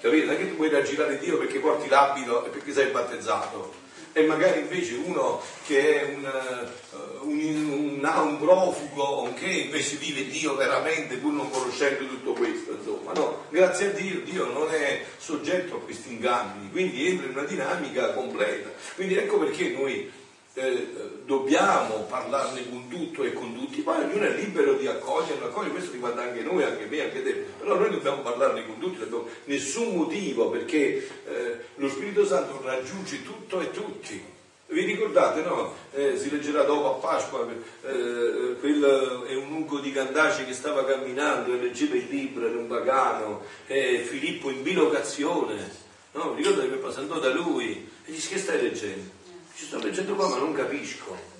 Capite? 0.00 0.24
Non 0.24 0.34
è 0.34 0.38
che 0.38 0.48
tu 0.48 0.56
puoi 0.56 0.70
raggirare 0.70 1.18
Dio 1.18 1.38
perché 1.38 1.60
porti 1.60 1.88
l'abito 1.88 2.44
e 2.44 2.48
perché 2.48 2.72
sei 2.72 2.90
battezzato. 2.90 3.81
E 4.14 4.26
magari 4.26 4.60
invece 4.60 4.94
uno 4.94 5.40
che 5.66 6.00
è 6.00 6.14
un, 6.14 6.24
eh, 6.24 7.18
un, 7.22 8.00
un, 8.00 8.04
un 8.04 8.38
profugo 8.38 9.32
che 9.34 9.46
invece 9.46 9.96
vive 9.96 10.26
Dio 10.26 10.54
veramente 10.54 11.16
pur 11.16 11.32
non 11.32 11.48
conoscendo 11.50 12.06
tutto 12.06 12.32
questo, 12.32 12.72
insomma, 12.72 13.12
no, 13.12 13.46
grazie 13.48 13.86
a 13.86 13.90
Dio 13.90 14.20
Dio 14.20 14.52
non 14.52 14.68
è 14.70 15.02
soggetto 15.16 15.76
a 15.76 15.80
questi 15.80 16.12
inganni, 16.12 16.70
quindi 16.70 17.06
entra 17.06 17.26
in 17.26 17.32
una 17.32 17.44
dinamica 17.44 18.12
completa. 18.12 18.70
Quindi 18.94 19.16
ecco 19.16 19.38
perché 19.38 19.70
noi 19.70 20.10
eh, 20.54 20.86
dobbiamo 21.24 22.04
parlarne 22.08 22.68
con 22.68 22.88
tutto 22.88 23.24
e 23.24 23.32
con 23.32 23.54
tutti, 23.54 23.80
poi 23.80 24.02
ognuno 24.02 24.24
è 24.24 24.34
libero 24.34 24.74
di 24.74 24.86
accoglierlo, 24.86 25.46
accogliere, 25.46 25.72
questo 25.72 25.92
riguarda 25.92 26.22
anche 26.22 26.42
noi, 26.42 26.62
anche 26.62 26.84
me, 26.84 27.00
anche 27.00 27.22
te, 27.22 27.32
però 27.58 27.78
noi 27.78 27.90
dobbiamo 27.90 28.20
parlarne 28.20 28.66
con 28.66 28.78
tutti, 28.78 29.00
nessun 29.46 29.96
motivo 29.96 30.50
perché 30.50 31.08
eh, 31.26 31.51
lo 31.82 31.88
Spirito 31.88 32.24
Santo 32.24 32.60
raggiunge 32.62 33.24
tutto 33.24 33.60
e 33.60 33.72
tutti. 33.72 34.24
Vi 34.68 34.84
ricordate, 34.84 35.42
no? 35.42 35.74
Eh, 35.92 36.16
si 36.16 36.30
leggerà 36.30 36.62
dopo 36.62 36.94
a 36.94 36.98
Pasqua, 37.00 37.44
eh, 37.82 38.56
quel 38.60 39.24
è 39.26 39.34
un 39.34 39.52
unco 39.52 39.80
di 39.80 39.90
Candace 39.90 40.46
che 40.46 40.54
stava 40.54 40.86
camminando 40.86 41.52
e 41.52 41.58
leggeva 41.58 41.96
il 41.96 42.06
libro, 42.08 42.46
era 42.46 42.56
un 42.56 42.68
pagano, 42.68 43.42
eh, 43.66 43.98
Filippo 43.98 44.48
in 44.50 44.62
bilocazione, 44.62 45.70
no? 46.12 46.32
Vi 46.34 46.42
ricordate 46.42 46.70
che 46.70 46.76
passò 46.76 47.02
da 47.02 47.30
lui 47.30 47.90
e 48.04 48.12
dice 48.12 48.28
che 48.28 48.38
stai 48.38 48.62
leggendo? 48.62 49.10
Ci 49.54 49.64
sto 49.66 49.78
leggendo 49.78 50.14
qua 50.14 50.28
ma 50.28 50.36
non 50.38 50.52
capisco. 50.52 51.30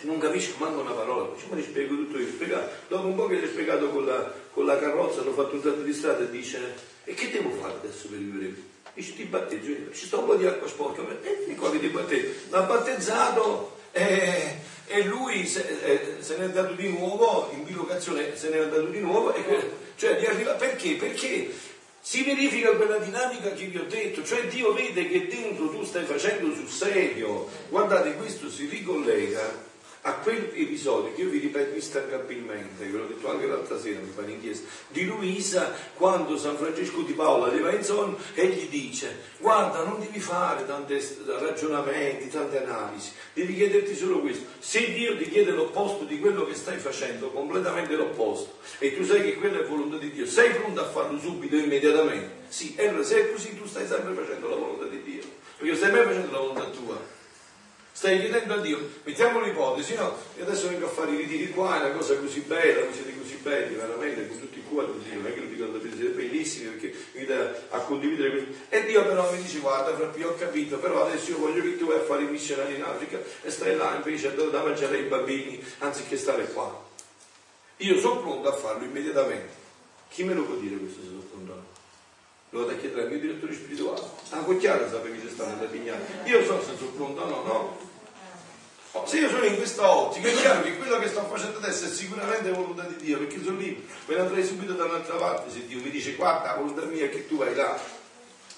Non 0.00 0.18
capisco 0.18 0.56
manco 0.58 0.80
una 0.80 0.90
parola. 0.90 1.32
Dice, 1.32 1.46
ma 1.48 1.54
ti 1.54 1.62
spiego 1.62 1.94
tutto 1.94 2.18
io. 2.18 2.26
Spiegato. 2.26 2.68
Dopo 2.88 3.06
un 3.06 3.14
po' 3.14 3.28
che 3.28 3.36
gli 3.36 3.42
hai 3.44 3.48
spiegato 3.48 3.88
con 3.88 4.04
la, 4.04 4.32
con 4.52 4.66
la 4.66 4.76
carrozza, 4.76 5.20
hanno 5.20 5.32
fatto 5.32 5.54
un 5.54 5.60
tratto 5.60 5.82
di 5.82 5.92
strada 5.92 6.24
e 6.24 6.30
dice, 6.30 6.74
e 7.04 7.14
che 7.14 7.30
devo 7.30 7.50
fare 7.50 7.74
adesso 7.74 8.08
per 8.08 8.18
vivere 8.18 8.46
qui? 8.46 8.71
Dice, 8.94 9.14
ti 9.14 9.24
batteggio, 9.24 9.70
io. 9.70 9.92
ci 9.92 10.06
sta 10.06 10.18
un 10.18 10.26
po' 10.26 10.34
di 10.34 10.46
acqua 10.46 10.68
sporca. 10.68 11.02
E 11.22 11.44
di 11.46 11.54
qua 11.54 11.70
ti 11.70 11.86
battezzo. 11.88 12.28
L'ha 12.50 12.62
battezzato 12.62 13.78
e, 13.92 14.56
e 14.86 15.04
lui 15.04 15.46
se, 15.46 15.66
eh, 15.82 16.16
se 16.20 16.36
n'è 16.36 16.44
andato 16.44 16.74
di 16.74 16.88
nuovo, 16.88 17.50
in 17.54 17.64
bilocazione 17.64 18.36
se 18.36 18.50
n'è 18.50 18.58
andato 18.58 18.86
di 18.86 19.00
nuovo. 19.00 19.34
E, 19.34 19.70
cioè, 19.96 20.18
di 20.18 20.26
arriva, 20.26 20.52
perché? 20.52 20.94
Perché 20.96 21.50
si 22.00 22.24
verifica 22.24 22.70
quella 22.72 22.98
dinamica 22.98 23.52
che 23.52 23.66
vi 23.66 23.78
ho 23.78 23.84
detto, 23.84 24.24
cioè 24.24 24.46
Dio 24.48 24.72
vede 24.72 25.08
che 25.08 25.28
dentro 25.28 25.70
tu 25.70 25.84
stai 25.84 26.04
facendo 26.04 26.54
sul 26.54 26.68
serio. 26.68 27.48
Guardate, 27.68 28.14
questo 28.14 28.50
si 28.50 28.66
ricollega 28.66 29.70
a 30.04 30.14
quell'episodio 30.14 31.14
che 31.14 31.22
io 31.22 31.30
vi 31.30 31.38
ripeto 31.38 31.76
instancabilmente, 31.76 32.84
ve 32.84 32.98
l'ho 32.98 33.06
detto 33.06 33.30
anche 33.30 33.46
l'altra 33.46 33.78
sera, 33.78 34.00
mi 34.00 34.10
pare 34.12 34.32
in 34.32 34.40
di 34.88 35.04
Luisa 35.04 35.72
quando 35.94 36.36
San 36.36 36.56
Francesco 36.56 37.02
di 37.02 37.12
Paola 37.12 37.52
le 37.52 37.60
va 37.60 37.72
in 37.72 37.84
sonno 37.84 38.18
e 38.34 38.48
gli 38.48 38.68
dice 38.68 39.30
guarda 39.38 39.84
non 39.84 40.00
devi 40.00 40.18
fare 40.18 40.66
tanti 40.66 40.98
ragionamenti, 41.24 42.28
tante 42.28 42.64
analisi, 42.64 43.12
devi 43.32 43.54
chiederti 43.54 43.94
solo 43.94 44.18
questo, 44.20 44.44
se 44.58 44.92
Dio 44.92 45.16
ti 45.16 45.28
chiede 45.28 45.52
l'opposto 45.52 46.04
di 46.04 46.18
quello 46.18 46.46
che 46.46 46.54
stai 46.54 46.78
facendo, 46.78 47.30
completamente 47.30 47.94
l'opposto, 47.94 48.56
e 48.78 48.96
tu 48.96 49.04
sai 49.04 49.22
che 49.22 49.36
quella 49.36 49.60
è 49.60 49.66
volontà 49.66 49.98
di 49.98 50.10
Dio, 50.10 50.26
sei 50.26 50.50
pronto 50.50 50.80
a 50.80 50.88
farlo 50.90 51.18
subito, 51.20 51.54
immediatamente? 51.54 52.40
Sì, 52.48 52.74
allora 52.78 53.04
se 53.04 53.20
è 53.20 53.32
così 53.32 53.56
tu 53.56 53.66
stai 53.66 53.86
sempre 53.86 54.14
facendo 54.14 54.48
la 54.48 54.56
volontà 54.56 54.86
di 54.86 55.00
Dio, 55.02 55.22
perché 55.56 55.76
stai 55.76 55.92
mai 55.92 56.04
facendo 56.04 56.32
la 56.32 56.38
volontà 56.38 56.64
tua. 56.64 57.20
Stai 57.94 58.18
chiedendo 58.20 58.54
a 58.54 58.56
Dio, 58.56 58.90
mettiamo 59.04 59.40
l'ipotesi, 59.40 59.94
no? 59.94 60.16
E 60.36 60.42
adesso 60.42 60.68
vengo 60.68 60.86
a 60.86 60.88
fare 60.88 61.12
i 61.12 61.16
ritiri 61.16 61.50
qua, 61.50 61.76
è 61.76 61.84
una 61.84 61.94
cosa 61.94 62.16
così 62.16 62.40
bella, 62.40 62.84
voi 62.84 62.94
siete 62.94 63.16
così 63.16 63.36
belli, 63.36 63.74
veramente, 63.74 64.28
con 64.28 64.40
tutti 64.40 64.58
i 64.58 64.62
cuori, 64.66 64.92
non 65.12 65.26
è 65.26 65.34
che 65.34 65.40
lo 65.40 65.46
dico 65.46 65.66
da 65.66 65.78
siete 65.78 66.08
bellissimi 66.08 66.70
perché 66.70 66.94
mi 67.12 67.24
dà 67.26 67.54
a 67.68 67.78
condividere 67.80 68.30
questo. 68.30 68.48
E 68.70 68.84
Dio 68.86 69.04
però 69.04 69.30
mi 69.30 69.42
dice, 69.42 69.58
guarda, 69.58 69.94
fra 69.94 70.26
ho 70.26 70.34
capito, 70.36 70.78
però 70.78 71.06
adesso 71.06 71.30
io 71.30 71.38
voglio 71.38 71.62
che 71.62 71.76
tu 71.76 71.86
vai 71.86 71.98
a 71.98 72.02
fare 72.02 72.22
i 72.22 72.26
missionari 72.26 72.74
in 72.74 72.82
Africa 72.82 73.20
e 73.42 73.50
stai 73.50 73.76
là 73.76 73.94
invece 73.94 74.28
a 74.28 74.30
da 74.30 74.62
mangiare 74.62 74.96
ai 74.96 75.04
bambini 75.04 75.62
anziché 75.78 76.16
stare 76.16 76.46
qua. 76.46 76.90
Io 77.76 77.98
sono 77.98 78.20
pronto 78.20 78.48
a 78.48 78.52
farlo 78.52 78.84
immediatamente. 78.84 79.60
Chi 80.08 80.24
me 80.24 80.34
lo 80.34 80.44
può 80.44 80.54
dire 80.56 80.76
questo? 80.76 81.00
Lo 82.52 82.60
vado 82.60 82.72
a 82.72 82.74
chiedere 82.76 83.02
al 83.02 83.08
mio 83.08 83.18
direttore 83.18 83.54
spirituale. 83.54 84.02
Ah, 84.28 84.40
con 84.40 84.58
chiaro 84.58 84.84
che 84.84 85.20
ci 85.20 85.30
stanno 85.32 85.56
da 85.56 85.64
pignare. 85.64 86.04
Io 86.24 86.44
so 86.44 86.62
se 86.62 86.76
sono 86.76 86.90
pronto 86.90 87.22
o 87.22 87.26
no, 87.26 87.42
no. 87.42 87.90
Oh, 88.92 89.06
se 89.06 89.20
io 89.20 89.30
sono 89.30 89.44
in 89.44 89.56
questa 89.56 89.90
ottica, 89.90 90.28
è 90.28 90.34
chiaro 90.34 90.62
che 90.62 90.76
quello 90.76 90.98
che 90.98 91.08
sto 91.08 91.24
facendo 91.24 91.56
adesso 91.56 91.86
è 91.86 91.88
sicuramente 91.88 92.50
volontà 92.50 92.82
di 92.82 92.96
Dio, 92.96 93.16
perché 93.16 93.42
sono 93.42 93.56
lì, 93.56 93.82
me 94.04 94.14
ne 94.14 94.20
andrei 94.20 94.44
subito 94.44 94.74
da 94.74 94.84
un'altra 94.84 95.14
parte 95.14 95.50
se 95.50 95.66
Dio 95.66 95.80
mi 95.80 95.88
dice 95.88 96.12
guarda, 96.12 96.54
volontà 96.56 96.82
mia 96.82 97.08
che 97.08 97.26
tu 97.26 97.38
vai 97.38 97.54
là. 97.54 97.80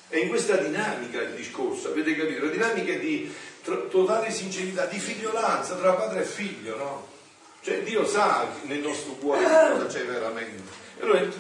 È 0.09 0.17
in 0.17 0.29
questa 0.29 0.57
dinamica 0.57 1.23
il 1.23 1.35
discorso, 1.35 1.91
avete 1.91 2.17
capito? 2.17 2.47
La 2.47 2.51
dinamica 2.51 2.95
di 2.95 3.33
totale 3.63 4.33
sincerità, 4.33 4.87
di 4.87 4.99
figliolanza 4.99 5.77
tra 5.77 5.93
padre 5.93 6.23
e 6.23 6.25
figlio, 6.25 6.77
no? 6.77 7.14
Cioè 7.65 7.83
Dio 7.83 8.05
sa 8.07 8.47
nel 8.65 8.81
nostro 8.81 9.13
cuore 9.15 9.43
cosa 9.43 9.87
c'è 9.87 10.05
veramente. 10.05 10.71
E 10.99 11.03
allora 11.03 11.21
il, 11.21 11.33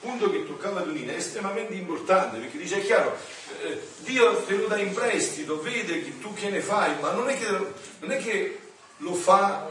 punto 0.00 0.28
che 0.28 0.44
toccava 0.44 0.80
Donina 0.80 1.12
è 1.12 1.16
estremamente 1.16 1.74
importante 1.74 2.38
perché 2.38 2.58
dice 2.58 2.78
è 2.78 2.84
chiaro, 2.84 3.16
eh, 3.62 3.80
Dio 3.98 4.34
te 4.42 4.56
lo 4.56 4.66
dà 4.66 4.78
in 4.78 4.92
prestito, 4.92 5.62
vede 5.62 6.02
che 6.02 6.18
tu 6.18 6.34
che 6.34 6.50
ne 6.50 6.60
fai, 6.60 6.98
ma 6.98 7.12
non 7.12 7.28
è 7.28 7.38
che, 7.38 7.46
non 8.00 8.10
è 8.10 8.16
che 8.16 8.58
lo 8.96 9.14
fa 9.14 9.70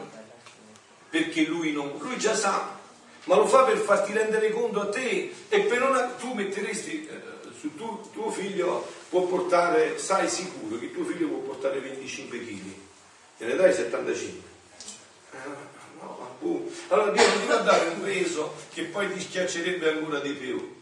perché 1.10 1.44
lui 1.44 1.74
non, 1.74 1.92
lui 2.00 2.18
già 2.18 2.34
sa, 2.34 2.80
ma 3.26 3.36
lo 3.36 3.46
fa 3.46 3.64
per 3.64 3.78
farti 3.78 4.14
rendere 4.14 4.52
conto 4.52 4.80
a 4.80 4.88
te 4.88 5.34
e 5.50 5.60
per 5.64 5.80
non, 5.80 6.14
tu 6.18 6.32
metteresti 6.32 7.08
eh, 7.08 7.22
su 7.60 7.76
tu, 7.76 8.10
tuo 8.14 8.32
figlio 8.32 8.90
può 9.10 9.24
portare, 9.24 10.00
sai 10.00 10.30
sicuro 10.30 10.80
che 10.80 10.94
tuo 10.94 11.04
figlio 11.04 11.28
può 11.28 11.40
portare 11.40 11.82
25 11.82 12.40
kg, 12.40 12.62
gliene 13.38 13.56
dai 13.56 13.74
75 13.74 14.52
Uh, 16.44 16.72
allora 16.90 17.12
Dio 17.12 17.28
non 17.28 17.40
ti 17.40 17.46
fa 17.48 17.58
dare 17.58 17.88
un 17.90 18.02
peso 18.02 18.56
che 18.74 18.84
poi 18.84 19.12
ti 19.14 19.20
schiaccerebbe 19.22 19.90
ancora 19.90 20.20
di 20.20 20.34
più. 20.34 20.82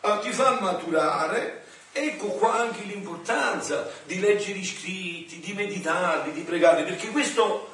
Allora 0.00 0.20
ti 0.20 0.32
fa 0.32 0.58
maturare 0.60 1.62
Ecco 1.94 2.28
qua 2.28 2.54
anche 2.60 2.84
l'importanza 2.84 3.86
di 4.06 4.18
leggere 4.18 4.58
i 4.58 4.64
scritti, 4.64 5.40
di 5.40 5.52
meditarli, 5.52 6.32
di 6.32 6.40
pregare, 6.40 6.84
perché 6.84 7.08
questo 7.08 7.68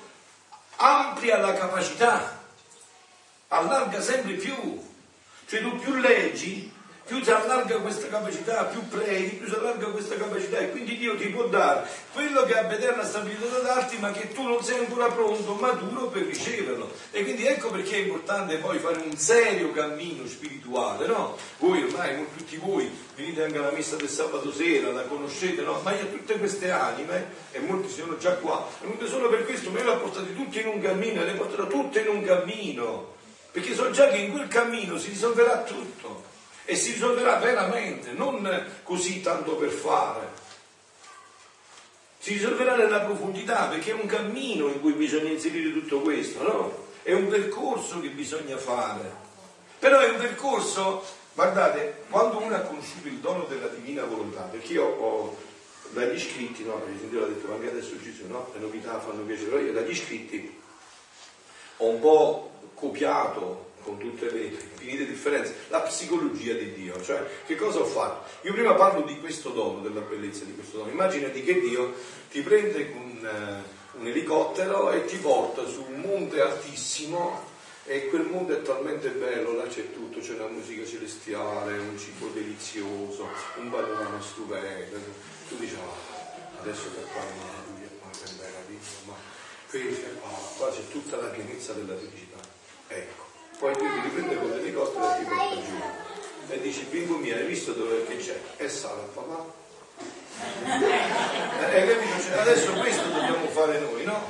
amplia 0.74 1.38
la 1.38 1.52
capacità, 1.52 2.42
allarga 3.46 4.00
sempre 4.00 4.32
più. 4.32 4.86
Cioè 5.46 5.60
tu 5.60 5.76
più 5.78 5.94
leggi, 5.94 6.70
più 7.08 7.24
si 7.24 7.30
allarga 7.30 7.78
questa 7.78 8.06
capacità, 8.08 8.64
più 8.64 8.86
preghi, 8.86 9.36
più 9.36 9.48
si 9.48 9.54
allarga 9.54 9.86
questa 9.86 10.14
capacità 10.16 10.58
e 10.58 10.70
quindi 10.70 10.98
Dio 10.98 11.16
ti 11.16 11.28
può 11.28 11.48
dare 11.48 11.88
quello 12.12 12.44
che 12.44 12.54
ha 12.54 12.70
eterna 12.70 13.02
stabilità 13.02 13.46
da 13.46 13.60
darti 13.60 13.96
ma 13.96 14.12
che 14.12 14.30
tu 14.34 14.42
non 14.42 14.62
sei 14.62 14.80
ancora 14.80 15.06
pronto, 15.06 15.54
maturo 15.54 16.08
per 16.08 16.24
riceverlo. 16.24 16.92
E 17.10 17.22
quindi 17.22 17.46
ecco 17.46 17.70
perché 17.70 17.94
è 17.96 18.00
importante 18.00 18.58
poi 18.58 18.78
fare 18.78 18.98
un 18.98 19.16
serio 19.16 19.72
cammino 19.72 20.26
spirituale, 20.26 21.06
no? 21.06 21.34
Voi 21.56 21.82
ormai, 21.84 22.26
tutti 22.36 22.58
voi, 22.58 22.90
venite 23.14 23.44
anche 23.44 23.56
alla 23.56 23.72
messa 23.72 23.96
del 23.96 24.10
sabato 24.10 24.52
sera, 24.52 24.92
la 24.92 25.04
conoscete, 25.04 25.62
no? 25.62 25.80
Ma 25.82 25.94
io 25.94 26.10
tutte 26.10 26.36
queste 26.36 26.70
anime, 26.70 27.30
e 27.52 27.60
molti 27.60 27.88
sono 27.90 28.18
già 28.18 28.34
qua, 28.34 28.68
venute 28.82 29.06
solo 29.06 29.30
per 29.30 29.46
questo, 29.46 29.70
ma 29.70 29.78
io 29.78 29.84
le 29.86 29.90
ho 29.92 29.98
portate 29.98 30.34
tutte 30.34 30.60
in 30.60 30.66
un 30.68 30.80
cammino 30.82 31.24
le 31.24 31.32
porterò 31.32 31.66
tutte 31.66 32.00
in 32.00 32.08
un 32.08 32.22
cammino, 32.22 33.14
perché 33.50 33.74
so 33.74 33.90
già 33.90 34.08
che 34.08 34.18
in 34.18 34.30
quel 34.30 34.48
cammino 34.48 34.98
si 34.98 35.08
risolverà 35.08 35.62
tutto 35.62 36.27
e 36.70 36.76
si 36.76 36.92
risolverà 36.92 37.36
veramente, 37.36 38.10
non 38.12 38.66
così 38.82 39.22
tanto 39.22 39.56
per 39.56 39.70
fare. 39.70 40.28
Si 42.18 42.34
risolverà 42.34 42.76
nella 42.76 43.00
profondità 43.00 43.68
perché 43.68 43.92
è 43.92 43.94
un 43.94 44.04
cammino 44.04 44.68
in 44.68 44.78
cui 44.82 44.92
bisogna 44.92 45.30
inserire 45.30 45.72
tutto 45.72 46.00
questo, 46.02 46.42
no? 46.42 46.86
È 47.00 47.14
un 47.14 47.28
percorso 47.28 48.00
che 48.00 48.10
bisogna 48.10 48.58
fare. 48.58 49.10
Però 49.78 49.98
è 49.98 50.10
un 50.10 50.18
percorso, 50.18 51.02
guardate, 51.32 52.02
quando 52.10 52.42
uno 52.42 52.54
ha 52.54 52.60
conosciuto 52.60 53.08
il 53.08 53.16
dono 53.16 53.44
della 53.44 53.68
divina 53.68 54.04
volontà, 54.04 54.42
perché 54.42 54.74
io 54.74 54.84
ho 54.84 55.38
dagli 55.92 56.16
iscritti, 56.16 56.64
no, 56.64 56.74
per 56.74 56.92
esempio 56.94 57.20
l'ho 57.20 57.28
detto 57.28 57.50
anche 57.50 57.70
adesso 57.70 57.98
ci 58.02 58.14
sono, 58.14 58.40
no? 58.40 58.50
le 58.52 58.60
novità 58.60 59.00
fanno 59.00 59.22
piacere, 59.22 59.48
però 59.48 59.62
io 59.62 59.72
dagli 59.72 59.90
iscritti 59.92 60.60
ho 61.78 61.86
un 61.86 61.98
po' 61.98 62.50
copiato 62.74 63.67
con 63.88 63.96
tutte 63.96 64.30
le 64.30 64.44
infinite 64.44 65.06
differenze, 65.06 65.54
la 65.68 65.80
psicologia 65.80 66.52
di 66.52 66.74
Dio, 66.74 67.00
cioè 67.02 67.24
che 67.46 67.56
cosa 67.56 67.78
ho 67.78 67.86
fatto? 67.86 68.28
Io 68.46 68.52
prima 68.52 68.74
parlo 68.74 69.00
di 69.00 69.18
questo 69.18 69.48
dono, 69.48 69.80
della 69.80 70.00
bellezza 70.00 70.44
di 70.44 70.54
questo 70.54 70.76
dono, 70.76 70.90
immaginati 70.90 71.42
che 71.42 71.58
Dio 71.58 71.94
ti 72.30 72.42
prende 72.42 72.92
con 72.92 73.18
uh, 73.22 73.98
un 74.00 74.06
elicottero 74.06 74.90
e 74.90 75.06
ti 75.06 75.16
porta 75.16 75.66
su 75.66 75.86
un 75.88 76.00
monte 76.00 76.42
altissimo 76.42 77.46
e 77.86 78.08
quel 78.08 78.24
monte 78.24 78.58
è 78.58 78.62
talmente 78.62 79.08
bello, 79.08 79.54
là 79.54 79.66
c'è 79.66 79.94
tutto, 79.94 80.20
c'è 80.20 80.34
una 80.34 80.48
musica 80.48 80.84
celestiale, 80.84 81.78
un 81.78 81.98
cibo 81.98 82.28
delizioso, 82.28 83.26
un 83.56 83.70
panorama 83.70 84.20
stupendo, 84.20 84.98
tu 85.48 85.56
dici 85.56 85.74
oh, 85.74 86.60
adesso 86.60 86.88
per 86.94 87.04
qua 87.10 87.22
ma 87.22 88.10
che 88.10 88.32
meraviglia, 88.36 88.80
ma 89.06 89.14
qui 89.70 89.96
qua 90.58 90.70
c'è 90.70 90.88
tutta 90.90 91.16
la 91.16 91.28
pienezza 91.28 91.72
della 91.72 91.96
felicità. 91.96 92.36
Ecco, 92.88 93.27
poi 93.58 93.74
lui 93.76 93.88
ti 93.92 94.00
riprende 94.02 94.36
con 94.36 94.50
l'elicottero 94.50 95.14
e 95.14 95.18
ti 95.18 95.24
porta 95.24 95.54
giù 95.54 95.82
e 96.50 96.60
dici 96.60 96.84
bimbo 96.84 97.16
mio 97.16 97.34
hai 97.34 97.44
visto 97.44 97.72
dove 97.72 98.06
che 98.06 98.16
c'è? 98.16 98.40
e 98.56 98.68
sale 98.68 99.02
papà 99.12 99.56
eh, 101.72 101.86
capito? 101.86 102.22
Cioè, 102.22 102.38
adesso 102.38 102.72
questo 102.74 103.08
dobbiamo 103.08 103.46
fare 103.48 103.80
noi 103.80 104.04
no? 104.04 104.22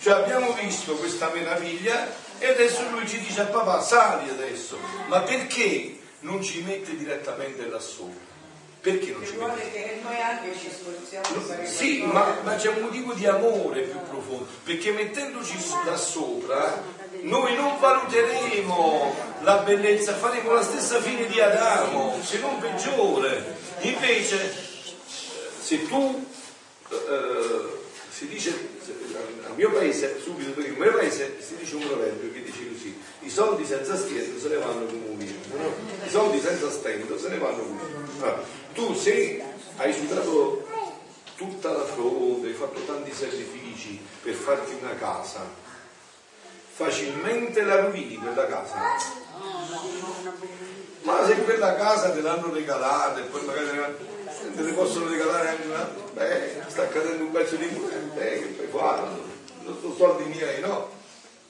cioè 0.00 0.14
abbiamo 0.14 0.52
visto 0.52 0.94
questa 0.96 1.30
meraviglia 1.32 2.06
e 2.38 2.46
adesso 2.46 2.88
lui 2.90 3.08
ci 3.08 3.18
dice 3.20 3.40
a 3.40 3.46
papà 3.46 3.80
sali 3.80 4.28
adesso 4.28 4.78
ma 5.06 5.20
perché 5.20 5.98
non 6.20 6.42
ci 6.42 6.62
mette 6.62 6.96
direttamente 6.96 7.66
là 7.66 7.80
sopra? 7.80 8.27
Perché 8.80 9.10
non 9.10 9.26
ci 9.26 9.36
mette? 9.36 9.72
che 9.72 10.00
noi 10.02 10.20
anche 10.20 10.56
ci 10.56 10.70
sforziamo 10.70 11.66
Sì, 11.66 12.04
ma, 12.04 12.36
ma, 12.44 12.54
c'è 12.54 12.68
un 12.68 12.82
motivo 12.82 13.12
di 13.12 13.26
amore 13.26 13.82
più 13.82 13.98
profondo, 14.08 14.46
perché 14.62 14.92
mettendoci 14.92 15.56
là 15.84 15.96
sopra 15.96 16.82
noi 17.22 17.54
non 17.56 17.78
valuteremo 17.80 19.14
la 19.42 19.58
bellezza, 19.58 20.14
faremo 20.14 20.52
la 20.52 20.62
stessa 20.62 21.00
fine 21.00 21.26
di 21.26 21.40
Adamo, 21.40 22.18
se 22.22 22.38
non 22.38 22.58
peggiore. 22.58 23.56
Invece, 23.80 24.54
se 25.60 25.86
tu, 25.86 26.26
eh, 26.90 27.76
si 28.10 28.28
dice, 28.28 28.50
al 29.46 29.54
mio 29.56 29.70
paese, 29.70 30.20
subito 30.22 30.50
perché 30.50 30.70
nel 30.70 30.78
mio 30.78 30.92
paese 30.92 31.36
si 31.40 31.56
dice 31.56 31.74
un 31.76 31.86
proverbio 31.86 32.32
che 32.32 32.42
dice 32.42 32.68
così, 32.68 33.00
i 33.20 33.30
soldi 33.30 33.64
senza 33.64 33.96
stento 33.96 34.38
se 34.38 34.48
ne 34.48 34.56
vanno 34.56 34.86
come 34.86 35.06
un 35.08 35.18
vino, 35.18 35.38
no? 35.56 35.74
i 36.04 36.08
soldi 36.08 36.40
senza 36.40 36.70
stento 36.70 37.18
se 37.18 37.28
ne 37.28 37.38
vanno 37.38 37.62
come 37.62 37.80
un 37.82 38.12
vino. 38.12 38.66
Tu 38.78 38.94
se 38.94 39.42
hai 39.78 39.92
sudato 39.92 40.64
tutta 41.34 41.72
la 41.72 41.84
fronte, 41.84 42.46
hai 42.46 42.52
fatto 42.52 42.78
tanti 42.84 43.12
sacrifici 43.12 44.00
per 44.22 44.34
farti 44.34 44.78
una 44.80 44.94
casa, 44.94 45.40
facilmente 46.74 47.62
la 47.62 47.80
rovini 47.80 48.14
quella 48.14 48.46
casa. 48.46 48.76
Ma 51.00 51.26
se 51.26 51.42
quella 51.42 51.74
casa 51.74 52.12
te 52.12 52.20
l'hanno 52.20 52.54
regalata 52.54 53.18
e 53.18 53.22
poi 53.24 53.44
magari 53.46 53.96
te 54.54 54.62
ne 54.62 54.72
possono 54.72 55.08
regalare 55.08 55.48
anche 55.48 55.66
una, 55.66 55.90
beh, 56.12 56.62
sta 56.68 56.86
cadendo 56.86 57.24
un 57.24 57.32
pezzo 57.32 57.56
di 57.56 57.66
muro, 57.66 57.90
eh, 58.14 58.54
che 58.54 58.64
puoi 58.64 58.80
fare? 58.80 59.08
Sono 59.80 59.94
soldi 59.96 60.22
miei, 60.22 60.60
no? 60.60 60.88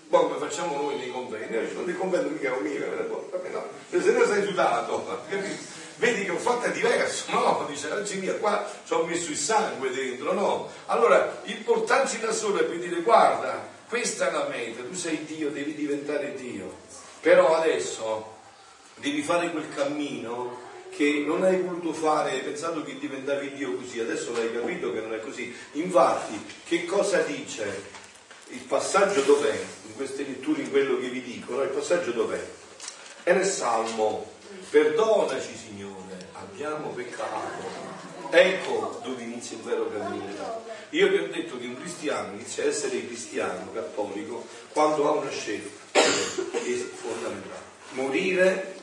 Poi 0.08 0.22
come 0.22 0.38
facciamo 0.38 0.80
noi 0.80 0.96
nei 0.96 1.10
convegni? 1.10 1.74
Non 1.74 1.84
ti 1.84 1.94
convento 1.94 2.30
mica 2.30 2.54
un 2.54 3.28
vabbè 3.30 3.48
no, 3.50 3.64
se 3.90 4.12
ne 4.12 4.26
sei 4.26 4.46
sudato, 4.46 5.26
vedi 5.98 6.24
che 6.24 6.30
ho 6.30 6.38
fatto 6.38 6.68
diverso, 6.70 7.30
no? 7.32 7.64
Dice, 7.68 7.90
oggi 7.90 8.18
mia, 8.18 8.34
qua 8.34 8.68
ci 8.84 8.92
ho 8.92 9.04
messo 9.04 9.30
il 9.30 9.37
sangue 9.37 9.90
dentro, 9.90 10.32
no? 10.32 10.70
Allora, 10.87 11.40
il 11.44 11.58
portarci 11.58 12.18
da 12.20 12.32
solo 12.32 12.61
e 12.61 12.64
per 12.64 12.78
dire, 12.78 13.02
guarda, 13.02 13.76
questa 13.88 14.28
è 14.28 14.32
la 14.32 14.46
meta, 14.48 14.82
tu 14.82 14.94
sei 14.94 15.24
Dio, 15.24 15.50
devi 15.50 15.74
diventare 15.74 16.34
Dio. 16.34 16.87
Però 17.20 17.56
adesso 17.56 18.37
devi 18.96 19.22
fare 19.22 19.50
quel 19.50 19.68
cammino 19.74 20.66
che 20.90 21.22
non 21.26 21.42
hai 21.42 21.61
voluto 21.61 21.92
fare 21.92 22.38
pensando 22.38 22.82
che 22.82 22.98
diventavi 22.98 23.54
Dio 23.54 23.74
così, 23.74 24.00
adesso 24.00 24.32
l'hai 24.32 24.52
capito 24.52 24.92
che 24.92 25.00
non 25.00 25.14
è 25.14 25.20
così. 25.20 25.54
Infatti, 25.72 26.44
che 26.64 26.84
cosa 26.84 27.20
dice? 27.20 27.96
Il 28.48 28.61
passaggio 28.61 29.20
dov'è? 29.22 29.58
In 29.87 29.94
queste 29.94 30.24
letture, 30.24 30.62
in 30.62 30.70
quello 30.70 30.98
che 30.98 31.08
vi 31.08 31.22
dico, 31.22 31.54
no? 31.54 31.62
il 31.62 31.68
passaggio 31.68 32.12
dov'è? 32.12 32.42
È 33.22 33.32
nel 33.32 33.46
Salmo, 33.46 34.37
perdonaci 34.70 35.56
Signore, 35.56 36.28
abbiamo 36.32 36.88
peccato. 36.90 37.96
Ecco 38.30 39.00
dove 39.02 39.22
inizia 39.22 39.56
il 39.56 39.62
vero 39.62 39.90
cammino. 39.90 40.66
Io 40.90 41.08
vi 41.08 41.16
ho 41.16 41.28
detto 41.28 41.58
che 41.58 41.66
un 41.66 41.78
cristiano 41.78 42.32
inizia 42.34 42.64
a 42.64 42.66
essere 42.66 43.06
cristiano, 43.06 43.72
cattolico, 43.72 44.46
quando 44.72 45.08
ha 45.08 45.12
una 45.12 45.30
scelta 45.30 45.68
che 45.92 46.74
è 46.74 46.76
fondamentale. 46.76 47.66
Morire 47.90 48.76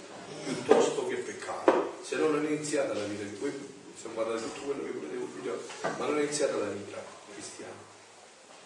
piuttosto 0.46 1.08
che 1.08 1.16
peccare. 1.16 1.74
Se 2.02 2.16
non 2.16 2.36
è 2.44 2.50
iniziata 2.50 2.94
la 2.94 3.04
vita, 3.04 3.24
poi 3.40 3.52
possiamo 3.94 4.16
parlare 4.16 4.40
di 4.40 4.46
tutto 4.46 4.66
quello 4.66 4.84
che 4.84 4.92
volete 4.92 5.16
voglio, 5.46 5.64
ma 5.82 6.06
non 6.06 6.18
è 6.20 6.24
iniziata 6.24 6.58
la 6.58 6.70
vita 6.70 7.04
cristiana. 7.34 7.74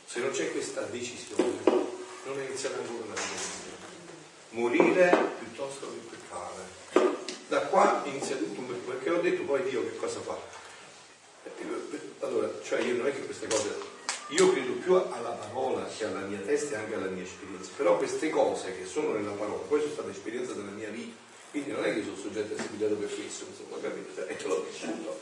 Se 0.06 0.20
non 0.20 0.32
c'è 0.32 0.52
questa 0.52 0.82
decisione, 0.82 1.62
non 1.66 2.40
è 2.40 2.46
iniziata 2.46 2.78
ancora 2.80 3.14
la 3.14 3.22
vita. 3.22 3.78
Morire 4.52 5.36
piuttosto 5.40 5.88
che 5.88 6.18
peccare. 6.18 6.79
Da 7.50 7.62
qua 7.62 8.04
inizia 8.06 8.36
tutto 8.36 8.60
un 8.60 8.86
perché 8.86 9.10
ho 9.10 9.22
detto 9.22 9.42
poi 9.42 9.64
Dio 9.64 9.82
che 9.82 9.98
cosa 9.98 10.20
fa? 10.20 10.38
Allora, 12.20 12.52
cioè 12.62 12.82
io 12.82 12.96
non 12.96 13.08
è 13.08 13.12
che 13.12 13.26
queste 13.26 13.48
cose 13.48 13.76
io 14.28 14.52
credo 14.52 14.74
più 14.74 14.94
alla 14.94 15.32
parola 15.32 15.84
che 15.88 16.06
alla 16.06 16.20
mia 16.20 16.38
testa 16.42 16.76
e 16.76 16.78
anche 16.78 16.94
alla 16.94 17.08
mia 17.08 17.24
esperienza, 17.24 17.72
però 17.76 17.98
queste 17.98 18.30
cose 18.30 18.78
che 18.78 18.86
sono 18.86 19.14
nella 19.14 19.32
parola, 19.32 19.64
poi 19.68 19.80
sono 19.80 19.94
state 19.94 20.12
esperienze 20.12 20.54
della 20.54 20.70
mia 20.70 20.90
vita, 20.90 21.18
quindi 21.50 21.72
non 21.72 21.84
è 21.84 21.92
che 21.92 22.04
sono 22.04 22.16
soggetto 22.16 22.54
a 22.54 22.62
seguire 22.62 22.94
per 22.94 23.16
questo, 23.16 23.46
insomma, 23.50 23.82
capito? 23.82 24.14
Cioè, 24.14 24.26
e 24.30 24.48
l'ho 24.48 24.66
vissuto. 24.70 25.20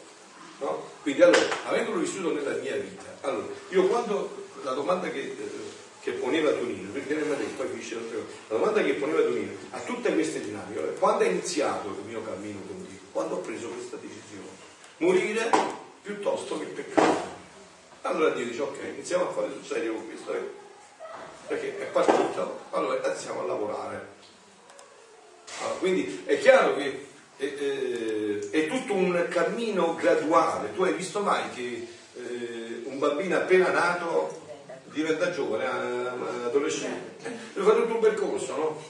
No? 0.60 0.90
Quindi 1.04 1.22
allora, 1.22 1.48
avendolo 1.68 2.00
vissuto 2.00 2.34
nella 2.34 2.56
mia 2.56 2.76
vita, 2.76 3.04
allora, 3.22 3.46
io 3.70 3.88
quando 3.88 4.48
la 4.64 4.74
domanda 4.74 5.10
che, 5.10 5.20
eh, 5.20 5.50
che 6.02 6.12
poneva 6.12 6.52
Tonino, 6.52 6.92
perché 6.92 7.16
ne 7.16 7.24
detto, 7.24 7.56
poi 7.56 7.68
finisce 7.70 7.96
la 7.96 8.56
domanda 8.56 8.82
che 8.82 8.94
poneva 8.94 9.22
Tonino 9.22 9.52
a 9.72 9.80
tutte 9.80 10.14
queste 10.14 10.42
dinamiche, 10.42 10.96
quando 11.00 11.24
è 11.24 11.28
iniziato 11.28 11.90
il 11.90 12.06
mio 12.06 12.24
cammino 12.24 12.60
con 12.68 12.86
Dio? 12.88 13.00
Quando 13.12 13.36
ho 13.36 13.40
preso 13.40 13.70
questa 13.70 13.98
decisione? 13.98 14.66
Morire 14.98 15.50
piuttosto 16.02 16.60
che 16.60 16.66
peccare. 16.66 17.36
Allora 18.02 18.30
Dio 18.30 18.46
dice 18.46 18.62
ok, 18.62 18.78
iniziamo 18.94 19.30
a 19.30 19.32
fare 19.32 19.50
sul 19.52 19.66
serio 19.66 19.94
con 19.94 20.08
questo, 20.08 20.34
eh? 20.34 20.50
perché 21.48 21.80
è 21.80 21.86
partito, 21.86 22.60
allora 22.72 23.06
iniziamo 23.06 23.42
a 23.42 23.46
lavorare. 23.46 24.08
Allora, 25.60 25.76
quindi 25.80 26.24
è 26.26 26.40
chiaro 26.40 26.76
che 26.76 27.06
è, 27.38 27.54
è, 27.54 28.50
è, 28.50 28.68
tutto 28.68 28.94
un 28.94 29.26
cammino 29.30 29.96
graduale. 29.96 30.74
Tu 30.74 30.84
hai 30.84 30.94
visto 30.94 31.22
mai 31.22 31.50
che 31.52 31.88
eh, 32.16 32.82
un 32.86 33.00
bambino 33.00 33.38
appena 33.38 33.72
nato 33.72 34.46
diventa 34.98 35.30
giovane, 35.30 35.64
eh, 35.64 36.46
adolescente? 36.46 37.30
Deve 37.54 37.68
fare 37.68 37.82
tutto 37.82 37.94
un 37.94 38.00
percorso, 38.00 38.56
no? 38.56 38.84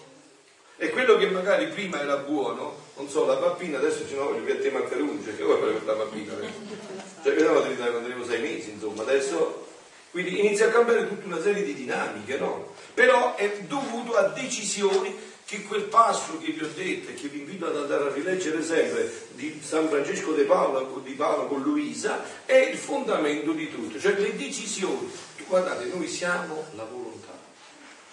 E 0.77 0.89
quello 0.91 1.17
che 1.17 1.27
magari 1.27 1.67
prima 1.67 1.99
era 1.99 2.15
buono, 2.17 2.75
non 2.95 3.09
so, 3.09 3.25
la 3.25 3.35
bambina 3.35 3.77
adesso 3.77 4.07
ci 4.07 4.15
no, 4.15 4.33
gli 4.33 4.43
piatti 4.43 4.69
maccheroni, 4.69 5.21
cioè 5.23 5.35
che 5.35 5.43
vuoi 5.43 5.59
fare 5.59 5.71
questa 5.71 5.93
bambina? 5.93 6.33
Cioè 7.23 7.35
che 7.35 7.41
eravamo 7.41 7.73
quando 7.75 7.97
avevo 7.97 8.23
sei 8.23 8.39
mesi, 8.39 8.69
insomma, 8.69 9.01
adesso 9.01 9.65
quindi 10.11 10.39
inizia 10.39 10.67
a 10.67 10.69
cambiare 10.69 11.07
tutta 11.07 11.25
una 11.25 11.41
serie 11.41 11.63
di 11.63 11.73
dinamiche, 11.73 12.37
no? 12.37 12.73
Però 12.93 13.35
è 13.35 13.63
dovuto 13.67 14.15
a 14.15 14.29
decisioni 14.29 15.13
che 15.47 15.63
quel 15.63 15.83
passo 15.83 16.37
che 16.39 16.51
vi 16.51 16.61
ho 16.61 16.69
detto 16.75 17.09
e 17.09 17.13
che 17.13 17.29
vi 17.29 17.39
invito 17.39 17.67
ad 17.67 17.77
andare 17.77 18.09
a 18.09 18.13
rileggere 18.13 18.61
sempre 18.61 19.27
di 19.31 19.59
San 19.63 19.87
Francesco 19.87 20.33
de 20.33 20.43
Paolo, 20.43 21.01
di 21.03 21.13
Paolo 21.13 21.47
con 21.47 21.61
Luisa 21.61 22.21
è 22.45 22.55
il 22.55 22.77
fondamento 22.77 23.53
di 23.53 23.71
tutto, 23.71 23.97
cioè 23.97 24.19
le 24.19 24.35
decisioni. 24.35 25.09
Guardate, 25.47 25.85
noi 25.85 26.07
siamo 26.07 26.65
la 26.75 26.83
volontà 26.83 27.17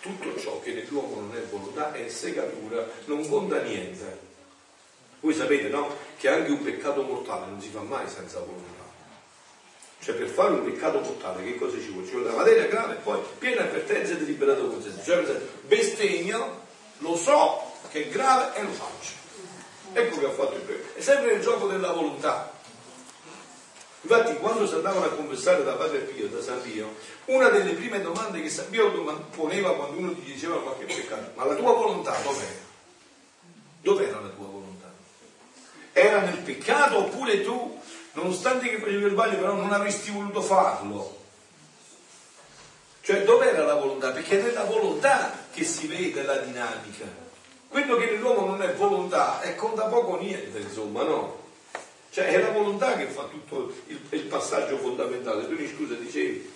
tutto 0.04 0.38
ciò 0.38 0.60
che 0.60 0.74
nell'uomo 0.74 1.18
non 1.18 1.34
è 1.34 1.40
volontà 1.48 1.94
è 1.94 2.06
segatura, 2.10 2.86
non 3.06 3.26
conta 3.26 3.62
niente. 3.62 4.32
Voi 5.20 5.32
sapete, 5.32 5.68
no? 5.68 5.96
Che 6.18 6.28
anche 6.28 6.50
un 6.50 6.62
peccato 6.62 7.02
mortale 7.02 7.46
non 7.46 7.58
si 7.58 7.70
fa 7.70 7.80
mai 7.80 8.06
senza 8.06 8.40
volontà. 8.40 8.82
Cioè 10.00 10.14
per 10.16 10.28
fare 10.28 10.52
un 10.52 10.64
peccato 10.70 11.00
mortale 11.00 11.42
che 11.42 11.54
cosa 11.54 11.78
ci 11.80 11.88
vuole? 11.88 12.06
Ci 12.06 12.12
vuole 12.12 12.28
la 12.28 12.36
materia 12.36 12.66
grave 12.66 12.96
e 12.96 12.98
poi 12.98 13.18
piena 13.38 13.62
avvertenza 13.62 14.12
e 14.12 14.18
deliberato 14.18 14.68
consenso. 14.68 15.02
Cioè 15.02 15.16
per 15.16 15.24
esempio, 15.24 15.48
bestemmio, 15.68 16.60
lo 16.98 17.16
so 17.16 17.72
che 17.90 18.06
è 18.06 18.08
grave 18.08 18.56
e 18.56 18.62
lo 18.62 18.70
faccio. 18.70 19.12
Ecco 19.92 20.18
che 20.18 20.26
ha 20.26 20.30
fatto 20.30 20.54
il 20.54 20.62
peccato. 20.62 20.98
È 20.98 21.00
sempre 21.00 21.32
il 21.34 21.40
gioco 21.40 21.66
della 21.66 21.92
volontà. 21.92 22.52
Infatti 24.00 24.36
quando 24.36 24.66
si 24.66 24.74
andavano 24.74 25.06
a 25.06 25.10
confessare 25.10 25.64
da 25.64 25.74
Padre 25.74 26.00
Pio, 26.00 26.28
da 26.28 26.42
San 26.42 26.60
Pio, 26.60 26.94
una 27.26 27.48
delle 27.48 27.72
prime 27.72 28.02
domande 28.02 28.42
che 28.42 28.50
San 28.50 28.68
Pio 28.68 28.90
poneva 29.30 29.74
quando 29.74 29.96
uno 29.98 30.12
ti 30.12 30.22
diceva 30.22 30.60
qualche 30.60 30.84
peccato, 30.84 31.30
ma 31.36 31.46
la 31.46 31.54
tua 31.54 31.72
volontà 31.72 32.14
dov'era? 32.22 32.62
Dov'era 33.80 34.20
la 34.20 34.28
tua 34.28 34.46
volontà? 34.46 34.92
Era 35.92 36.20
nel 36.20 36.38
peccato 36.38 36.98
oppure 36.98 37.42
tu, 37.42 37.80
nonostante 38.12 38.68
che 38.68 38.78
facevi 38.78 39.04
il 39.04 39.10
sbaglio, 39.12 39.38
però 39.38 39.54
non 39.54 39.72
avresti 39.72 40.10
voluto 40.10 40.42
farlo? 40.42 41.23
Cioè 43.04 43.22
dov'era 43.22 43.66
la 43.66 43.74
volontà? 43.74 44.12
Perché 44.12 44.40
è 44.40 44.42
nella 44.42 44.64
volontà 44.64 45.46
che 45.52 45.62
si 45.62 45.86
vede 45.86 46.22
la 46.22 46.38
dinamica. 46.38 47.04
Quello 47.68 47.96
che 47.96 48.06
nell'uomo 48.06 48.46
non 48.46 48.62
è 48.62 48.72
volontà 48.72 49.42
è 49.42 49.54
conta 49.56 49.88
poco 49.88 50.18
niente, 50.18 50.58
insomma, 50.58 51.02
no? 51.02 51.50
Cioè 52.08 52.28
è 52.28 52.40
la 52.40 52.48
volontà 52.48 52.96
che 52.96 53.04
fa 53.08 53.24
tutto 53.24 53.74
il, 53.88 54.00
il 54.08 54.22
passaggio 54.22 54.78
fondamentale. 54.78 55.46
Tu 55.46 55.52
mi 55.52 55.68
scusa, 55.68 55.92
dicevi? 55.96 56.50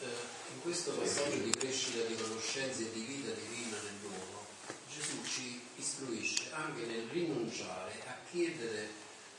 Eh, 0.00 0.06
in 0.54 0.60
questo 0.62 0.92
passaggio 0.92 1.38
di 1.38 1.50
crescita 1.50 2.04
di 2.04 2.14
conoscenza 2.14 2.82
e 2.82 2.90
di 2.92 3.00
vita 3.00 3.32
divina 3.32 3.76
nell'uomo, 3.82 4.46
Gesù 4.94 5.24
ci 5.24 5.60
istruisce 5.74 6.50
anche 6.52 6.86
nel 6.86 7.08
rinunciare 7.10 7.94
a 8.06 8.14
chiedere 8.30 8.90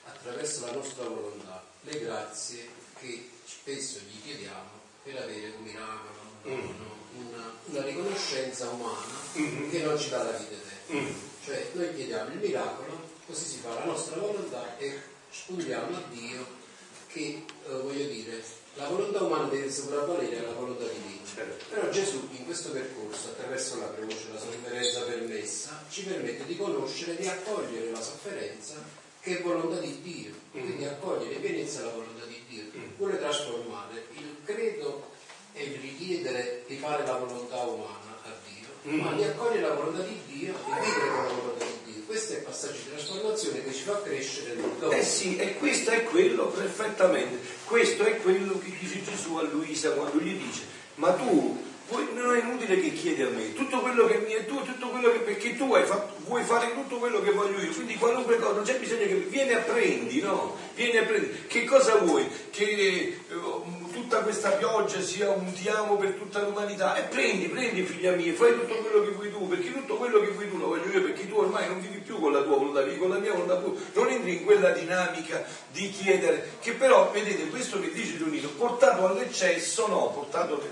attraverso 0.04 0.66
la 0.66 0.74
nostra 0.74 1.06
volontà 1.06 1.64
le 1.84 2.00
grazie 2.00 2.68
che 3.00 3.30
spesso 3.46 4.00
gli 4.00 4.22
chiediamo 4.22 4.80
per 5.04 5.16
avere 5.16 5.54
un 5.58 5.64
miracolo, 5.64 6.21
una, 6.44 7.54
una, 7.66 7.84
riconoscenza 7.84 8.70
umana 8.70 9.14
mm-hmm. 9.38 9.70
che 9.70 9.84
non 9.84 10.00
ci 10.00 10.10
dà 10.10 10.24
la 10.24 10.32
vita 10.32 10.54
eterna. 10.54 11.02
Mm. 11.02 11.14
Cioè 11.44 11.70
noi 11.74 11.96
chiediamo 11.96 12.34
il 12.34 12.40
miracolo, 12.40 13.10
così 13.26 13.46
si 13.46 13.58
fa 13.58 13.74
la 13.74 13.86
nostra 13.86 14.20
volontà 14.20 14.78
e 14.78 15.00
scondiamo 15.32 15.96
a 15.96 16.02
Dio 16.12 16.60
che, 17.08 17.44
eh, 17.68 17.74
voglio 17.74 18.06
dire, 18.06 18.44
la 18.76 18.88
volontà 18.88 19.24
umana 19.24 19.48
deve 19.48 19.70
sopravvalere 19.70 20.40
alla 20.40 20.54
volontà 20.54 20.86
divina. 20.86 21.22
Certo. 21.34 21.66
Però 21.70 21.90
Gesù 21.90 22.28
in 22.32 22.46
questo 22.46 22.72
percorso, 22.72 23.30
attraverso 23.30 23.80
la 23.80 23.94
croce, 23.94 24.28
la 24.32 24.40
sofferenza 24.40 25.02
permessa, 25.02 25.84
ci 25.90 26.04
permette 26.04 26.46
di 26.46 26.58
conoscere, 26.58 27.16
di 27.16 27.28
accogliere 27.28 27.92
la 27.92 28.02
sofferenza 28.02 28.76
che 29.22 29.40
è 29.40 29.42
volontà 29.42 29.80
di 29.80 30.02
Dio. 30.02 30.32
Mm. 30.32 30.66
Quindi 30.66 30.86
accogliere 30.86 31.36
pienezza 31.36 31.84
la 31.84 31.92
volontà 31.92 32.26
di 32.26 32.42
Dio. 32.48 32.64
Mm. 32.76 32.96
Vuole 32.98 33.20
trasformare 33.20 34.06
il 34.14 34.38
credo 34.44 35.10
e 35.62 35.66
il 35.66 35.80
richiedere 35.80 36.64
di 36.68 36.76
fare 36.78 37.06
la 37.06 37.18
volontà 37.18 37.58
umana 37.58 38.18
a 38.24 38.32
Dio, 38.48 38.92
mm. 38.92 39.00
ma 39.00 39.14
di 39.14 39.24
accogliere 39.24 39.62
la 39.68 39.76
volontà 39.76 40.02
di 40.02 40.20
Dio 40.28 40.54
e 40.54 40.82
vivere 40.82 41.10
con 41.10 41.24
la 41.26 41.34
volontà 41.34 41.66
di 41.66 41.92
Dio 41.94 42.04
questo 42.12 42.34
è 42.34 42.38
il 42.38 42.44
passaggio 42.44 42.74
di 42.74 42.90
trasformazione 42.90 43.64
che 43.64 43.72
ci 43.72 43.84
fa 43.84 44.02
crescere 44.02 44.56
nel 44.56 44.72
dono. 44.80 44.92
Eh 44.92 45.04
sì, 45.04 45.38
e 45.38 45.56
questo 45.56 45.92
è 45.92 46.04
quello 46.04 46.48
perfettamente. 46.48 47.40
Questo 47.64 48.04
è 48.04 48.18
quello 48.18 48.60
che 48.60 48.74
dice 48.78 49.02
Gesù 49.02 49.36
a 49.36 49.44
Luisa 49.44 49.92
quando 49.92 50.20
gli 50.20 50.36
dice, 50.36 50.64
ma 50.96 51.14
tu 51.14 51.58
non 52.14 52.36
è 52.36 52.40
inutile 52.40 52.80
che 52.80 52.94
chiedi 52.94 53.22
a 53.22 53.30
me, 53.30 53.54
tutto 53.54 53.80
quello 53.80 54.06
che 54.06 54.20
mi 54.20 54.32
è 54.32 54.46
tuo, 54.46 54.62
tutto 54.62 54.88
quello 54.88 55.12
che 55.12 55.20
perché 55.20 55.58
tu 55.58 55.74
fatto, 55.86 56.16
vuoi 56.26 56.44
fare 56.44 56.74
tutto 56.74 56.98
quello 56.98 57.22
che 57.22 57.32
voglio 57.32 57.60
io, 57.60 57.72
quindi 57.74 57.96
qualunque 57.96 58.38
cosa, 58.38 58.54
non 58.54 58.64
c'è 58.64 58.80
bisogno 58.80 59.06
che 59.06 59.16
vieni 59.16 59.54
a 59.54 59.60
prendi, 59.60 60.22
no? 60.22 60.58
Vieni 60.76 60.98
a 60.98 61.04
prendi. 61.04 61.46
Che 61.48 61.66
cosa 61.66 61.98
vuoi? 61.98 62.28
Che 62.50 62.64
eh, 62.64 63.18
questa 64.32 64.52
pioggia 64.52 65.02
sia 65.02 65.30
un 65.30 65.52
ti 65.52 65.68
amo 65.68 65.98
per 65.98 66.14
tutta 66.14 66.40
l'umanità 66.40 66.96
e 66.96 67.02
prendi, 67.02 67.50
prendi 67.50 67.84
figlia 67.84 68.14
mia, 68.14 68.34
fai 68.34 68.54
tutto 68.54 68.76
quello 68.76 69.04
che 69.04 69.12
vuoi 69.12 69.30
tu, 69.30 69.46
perché 69.46 69.74
tutto 69.74 69.98
quello 69.98 70.22
che 70.22 70.28
vuoi 70.28 70.50
tu 70.50 70.58
lo 70.58 70.68
voglio 70.68 70.90
io, 70.90 71.02
perché 71.02 71.28
tu 71.28 71.36
ormai 71.36 71.68
non 71.68 71.82
vivi 71.82 71.98
più 71.98 72.18
con 72.18 72.32
la 72.32 72.42
tua 72.42 72.56
volontà, 72.56 72.82
vivi 72.82 72.98
con 72.98 73.10
la 73.10 73.18
mia 73.18 73.34
volontà, 73.34 73.62
non 73.94 74.08
entri 74.08 74.38
in 74.38 74.46
quella 74.46 74.70
dinamica 74.70 75.44
di 75.74 75.90
chiedere, 75.90 76.54
che 76.62 76.72
però, 76.76 77.12
vedete, 77.12 77.50
questo 77.50 77.82
che 77.82 77.92
dice 77.92 78.18
Donino, 78.20 78.48
portato 78.58 79.06
all'eccesso, 79.06 79.88
no, 79.88 80.12
portato 80.12 80.66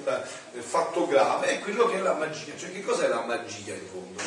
nel 0.54 0.64
fatto 0.64 1.06
grave, 1.06 1.48
è 1.48 1.60
quello 1.60 1.86
che 1.88 1.98
è 1.98 2.00
la 2.00 2.14
magia, 2.14 2.54
cioè 2.58 2.72
che 2.72 2.82
cos'è 2.82 3.10
la 3.10 3.26
magia 3.26 3.74
in 3.74 3.88
fondo? 3.92 4.22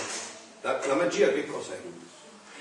La, 0.60 0.78
la 0.84 0.94
magia 0.94 1.32
che 1.32 1.46
cos'è? 1.46 1.80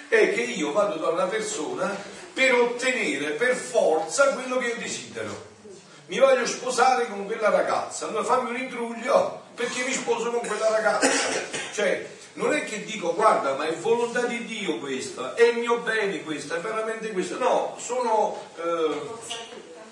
È 0.07 0.34
che 0.34 0.41
io 0.41 0.71
vado 0.71 0.95
da 0.95 1.10
una 1.10 1.25
persona 1.25 1.93
per 2.34 2.53
ottenere 2.53 3.31
per 3.31 3.55
forza 3.55 4.34
quello 4.36 4.57
che 4.57 4.67
io 4.67 4.77
desidero 4.77 5.51
mi 6.12 6.19
voglio 6.19 6.45
sposare 6.45 7.08
con 7.08 7.26
quella 7.26 7.50
ragazza, 7.50 8.06
allora 8.06 8.26
fammi 8.26 8.50
un 8.50 8.58
intruglio 8.58 9.43
perché 9.56 9.86
mi 9.86 9.93
sposo 9.93 10.30
con 10.30 10.45
quella 10.45 10.69
ragazza. 10.69 11.08
Cioè, 11.71 12.06
non 12.34 12.52
è 12.54 12.65
che 12.65 12.84
dico 12.84 13.13
guarda 13.13 13.56
ma 13.56 13.65
è 13.65 13.74
volontà 13.78 14.24
di 14.24 14.43
Dio 14.43 14.78
questa, 14.80 15.36
è 15.36 15.43
il 15.43 15.60
mio 15.60 15.78
bene 15.78 16.21
questa, 16.21 16.58
è 16.58 16.60
veramente 16.60 17.13
questo. 17.13 17.38
No, 17.38 17.78
sono 17.80 18.38
eh, 18.58 19.10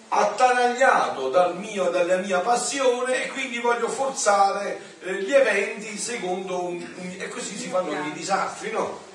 attanagliato 0.10 1.30
dal 1.30 1.56
mio, 1.56 1.86
dalla 1.86 2.18
mia 2.18 2.40
passione 2.40 3.24
e 3.24 3.28
quindi 3.30 3.60
voglio 3.60 3.88
forzare 3.88 4.78
eh, 5.02 5.24
gli 5.24 5.32
eventi 5.32 5.98
secondo 5.98 6.66
un, 6.66 6.86
un, 6.96 7.16
e 7.18 7.30
così 7.30 7.58
si 7.58 7.70
fanno 7.70 7.94
i 7.94 8.12
disastri, 8.12 8.72
no? 8.72 9.08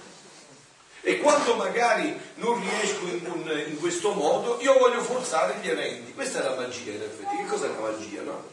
E 1.06 1.18
quando 1.18 1.54
magari 1.54 2.18
non 2.36 2.58
riesco 2.60 3.06
in, 3.06 3.30
un, 3.30 3.64
in, 3.68 3.78
questo 3.78 4.12
modo, 4.12 4.58
io 4.62 4.78
voglio 4.78 5.02
forzare 5.02 5.58
gli 5.60 5.68
eventi. 5.68 6.14
Questa 6.14 6.40
è 6.40 6.48
la 6.48 6.54
magia 6.54 6.92
in 6.92 7.02
effetti. 7.02 7.36
Che 7.36 7.46
cos'è 7.46 7.68
la 7.68 7.78
magia, 7.78 8.22
no? 8.22 8.52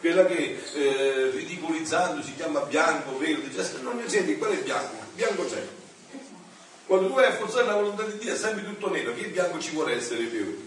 Quella 0.00 0.26
che 0.26 0.60
eh, 0.74 1.30
ridicolizzando 1.30 2.20
si 2.20 2.34
chiama 2.34 2.60
bianco, 2.62 3.16
verde, 3.16 3.54
cioè, 3.54 3.80
non 3.80 3.96
mi 3.96 4.08
senti, 4.08 4.36
quello 4.36 4.54
è 4.54 4.62
bianco, 4.62 4.96
bianco 5.14 5.46
c'è. 5.46 5.64
Quando 6.86 7.06
tu 7.06 7.14
vai 7.14 7.26
a 7.26 7.32
forzare 7.32 7.66
la 7.66 7.76
volontà 7.76 8.02
di 8.02 8.18
Dio 8.18 8.34
è 8.34 8.36
sempre 8.36 8.64
tutto 8.64 8.90
nero, 8.90 9.14
che 9.14 9.28
bianco 9.28 9.60
ci 9.60 9.70
vuole 9.70 9.94
essere 9.94 10.24
più? 10.24 10.66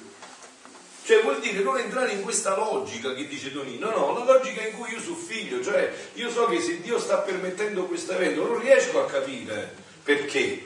Cioè 1.03 1.21
vuol 1.21 1.39
dire 1.39 1.59
non 1.61 1.77
entrare 1.77 2.11
in 2.13 2.21
questa 2.21 2.55
logica 2.55 3.13
che 3.13 3.27
dice 3.27 3.51
Donino, 3.51 3.91
no, 3.91 4.17
la 4.17 4.25
logica 4.25 4.65
in 4.65 4.75
cui 4.75 4.91
io 4.91 4.99
sono 4.99 5.15
figlio, 5.15 5.63
cioè 5.63 5.93
io 6.13 6.29
so 6.29 6.47
che 6.47 6.59
se 6.59 6.81
Dio 6.81 6.99
sta 6.99 7.17
permettendo 7.17 7.85
questo 7.85 8.13
evento 8.13 8.45
non 8.45 8.59
riesco 8.59 9.03
a 9.03 9.05
capire 9.05 9.85
perché, 10.03 10.63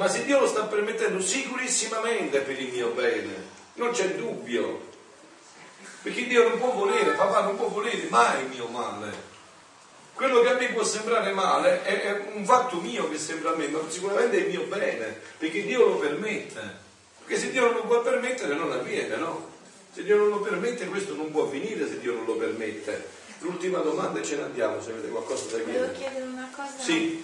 ma 0.00 0.08
se 0.08 0.24
Dio 0.24 0.40
lo 0.40 0.46
sta 0.46 0.62
permettendo 0.62 1.20
sicurissimamente 1.20 2.40
per 2.40 2.58
il 2.58 2.72
mio 2.72 2.88
bene, 2.92 3.34
non 3.74 3.90
c'è 3.90 4.14
dubbio. 4.14 4.88
Perché 6.00 6.26
Dio 6.26 6.48
non 6.48 6.58
può 6.58 6.70
volere, 6.70 7.10
papà 7.10 7.42
non 7.42 7.56
può 7.56 7.68
volere 7.68 8.06
mai 8.08 8.44
il 8.44 8.48
mio 8.48 8.66
male. 8.68 9.12
Quello 10.14 10.40
che 10.40 10.48
a 10.48 10.54
me 10.54 10.68
può 10.68 10.82
sembrare 10.84 11.32
male 11.32 11.82
è, 11.82 12.00
è 12.00 12.30
un 12.32 12.46
fatto 12.46 12.80
mio 12.80 13.10
che 13.10 13.18
sembra 13.18 13.50
a 13.52 13.56
me, 13.56 13.68
ma 13.68 13.78
sicuramente 13.88 14.38
è 14.38 14.40
il 14.40 14.48
mio 14.48 14.62
bene, 14.62 15.20
perché 15.36 15.66
Dio 15.66 15.86
lo 15.88 15.96
permette. 15.96 16.60
Perché 17.18 17.38
se 17.38 17.50
Dio 17.50 17.66
non 17.66 17.74
lo 17.74 17.84
può 17.84 18.00
permettere 18.00 18.54
non 18.54 18.72
avviene, 18.72 19.16
no? 19.16 19.50
Se 19.92 20.02
Dio 20.02 20.16
non 20.16 20.30
lo 20.30 20.40
permette 20.40 20.86
questo 20.86 21.14
non 21.14 21.30
può 21.30 21.42
avvenire 21.42 21.86
se 21.86 22.00
Dio 22.00 22.14
non 22.14 22.24
lo 22.24 22.36
permette. 22.36 23.06
L'ultima 23.40 23.80
domanda 23.80 24.18
e 24.18 24.22
ce 24.24 24.36
ne 24.36 24.44
andiamo, 24.44 24.80
se 24.80 24.92
avete 24.92 25.08
qualcosa 25.08 25.44
da 25.44 25.62
Volevo 25.62 25.70
chiedere. 25.72 25.92
chiedere 25.92 26.24
una 26.24 26.50
cosa. 26.56 26.78
Sì, 26.78 27.22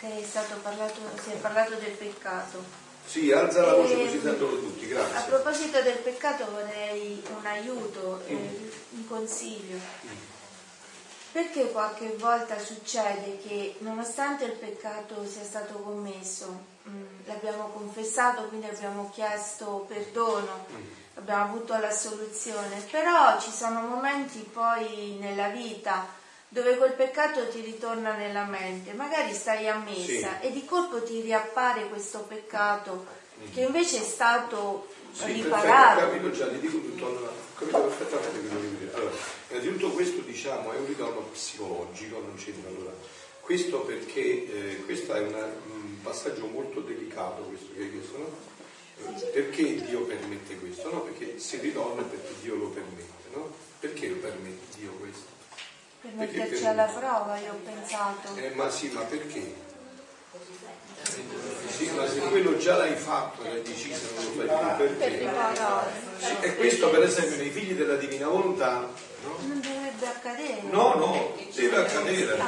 Che 0.00 0.20
è 0.22 0.24
stato 0.24 0.54
parlato, 0.62 0.98
si 1.22 1.30
è 1.30 1.34
parlato 1.34 1.74
del 1.74 1.90
peccato. 1.92 2.64
sì, 3.06 3.30
alza 3.32 3.66
la 3.66 3.74
voce 3.74 3.92
Ehm, 4.00 4.06
così 4.06 4.20
sentono 4.22 4.56
tutti, 4.56 4.84
A 4.92 4.96
grazie. 4.96 5.28
proposito 5.28 5.82
del 5.82 5.98
peccato 5.98 6.50
vorrei 6.50 7.22
un 7.36 7.44
aiuto, 7.44 8.22
eh, 8.26 8.70
un 8.90 9.06
consiglio. 9.06 9.78
Perché 11.32 11.70
qualche 11.70 12.16
volta 12.18 12.58
succede 12.58 13.38
che 13.46 13.76
nonostante 13.80 14.44
il 14.46 14.52
peccato 14.52 15.24
sia 15.28 15.44
stato 15.44 15.74
commesso, 15.74 16.46
mh, 16.84 16.90
l'abbiamo 17.26 17.68
confessato, 17.68 18.44
quindi 18.48 18.66
abbiamo 18.66 19.10
chiesto 19.12 19.84
perdono, 19.86 20.64
abbiamo 21.16 21.44
avuto 21.44 21.76
la 21.76 21.92
soluzione, 21.92 22.80
però 22.90 23.38
ci 23.40 23.50
sono 23.52 23.80
momenti 23.82 24.38
poi 24.40 25.18
nella 25.20 25.48
vita 25.48 26.06
dove 26.52 26.76
quel 26.76 26.92
peccato 26.94 27.48
ti 27.48 27.60
ritorna 27.60 28.16
nella 28.16 28.44
mente, 28.44 28.92
magari 28.92 29.32
stai 29.32 29.68
a 29.68 29.76
messa 29.78 30.38
Sì. 30.40 30.46
e 30.46 30.50
di 30.52 30.64
colpo 30.64 31.02
ti 31.02 31.20
riappare 31.20 31.88
questo 31.88 32.20
peccato 32.28 33.06
che 33.54 33.60
invece 33.62 33.98
è 34.00 34.04
stato 34.04 34.88
Sì, 35.12 35.22
perfetto, 35.24 35.38
ho 35.38 35.44
riparato. 35.44 36.00
capito 36.00 36.30
già, 36.32 36.48
ti 36.48 36.58
dico 36.60 36.78
tutto, 36.78 37.06
allora, 37.06 37.32
capito 37.56 37.78
perfettamente 37.80 38.40
quello 38.40 38.60
che 38.60 38.66
vuoi 38.66 38.78
dire. 38.78 38.92
Allora, 38.94 39.10
innanzitutto 39.48 39.90
questo 39.92 40.20
diciamo 40.22 40.72
è 40.72 40.76
un 40.76 40.86
ritorno 40.86 41.20
psicologico, 41.32 42.18
non 42.18 42.34
c'entra 42.36 42.68
allora. 42.68 42.92
Questo 43.40 43.80
perché 43.80 44.20
eh, 44.20 44.82
questo 44.84 45.14
è 45.14 45.20
una- 45.20 45.44
un 45.72 46.00
passaggio 46.02 46.46
molto 46.46 46.80
delicato 46.80 47.42
questo 47.42 47.68
che 47.74 47.80
hai 47.82 47.90
chiesto, 47.90 48.18
no? 48.18 48.48
Perché 49.32 49.82
Dio 49.86 50.02
permette 50.02 50.56
questo? 50.58 50.92
No? 50.92 51.00
Perché 51.02 51.38
se 51.38 51.58
ritorna 51.60 52.02
è 52.02 52.04
perché 52.04 52.34
Dio 52.42 52.54
lo 52.56 52.68
permette, 52.68 53.28
no? 53.34 53.50
Perché 53.80 54.08
lo 54.08 54.16
permette 54.16 54.76
Dio 54.78 54.90
questo? 55.00 55.38
Per 56.00 56.10
metterci 56.14 56.62
per- 56.62 56.66
alla 56.70 56.84
prova, 56.84 57.38
io 57.38 57.52
ho 57.52 57.60
pensato. 57.64 58.34
Eh, 58.36 58.50
ma 58.54 58.70
sì, 58.70 58.88
ma 58.88 59.02
perché? 59.02 59.68
Sì, 61.68 61.90
ma 61.90 62.06
se 62.08 62.20
quello 62.20 62.56
già 62.58 62.76
l'hai 62.76 62.94
fatto, 62.94 63.42
l'hai 63.42 63.62
deciso, 63.62 64.08
non 64.14 64.24
lo 64.46 64.52
fai 64.52 64.76
più, 64.86 64.96
Per 64.98 65.12
riparare. 65.12 65.90
Sì, 66.18 66.36
e 66.40 66.56
questo 66.56 66.90
per 66.90 67.02
esempio 67.02 67.36
nei 67.36 67.50
figli 67.50 67.72
della 67.74 67.96
divina 67.96 68.28
volontà, 68.28 68.78
no? 69.24 69.36
Non 69.46 69.60
dovrebbe 69.60 70.06
accadere. 70.06 70.62
No, 70.70 70.94
no, 70.94 71.34
deve 71.54 71.76
accadere. 71.76 72.38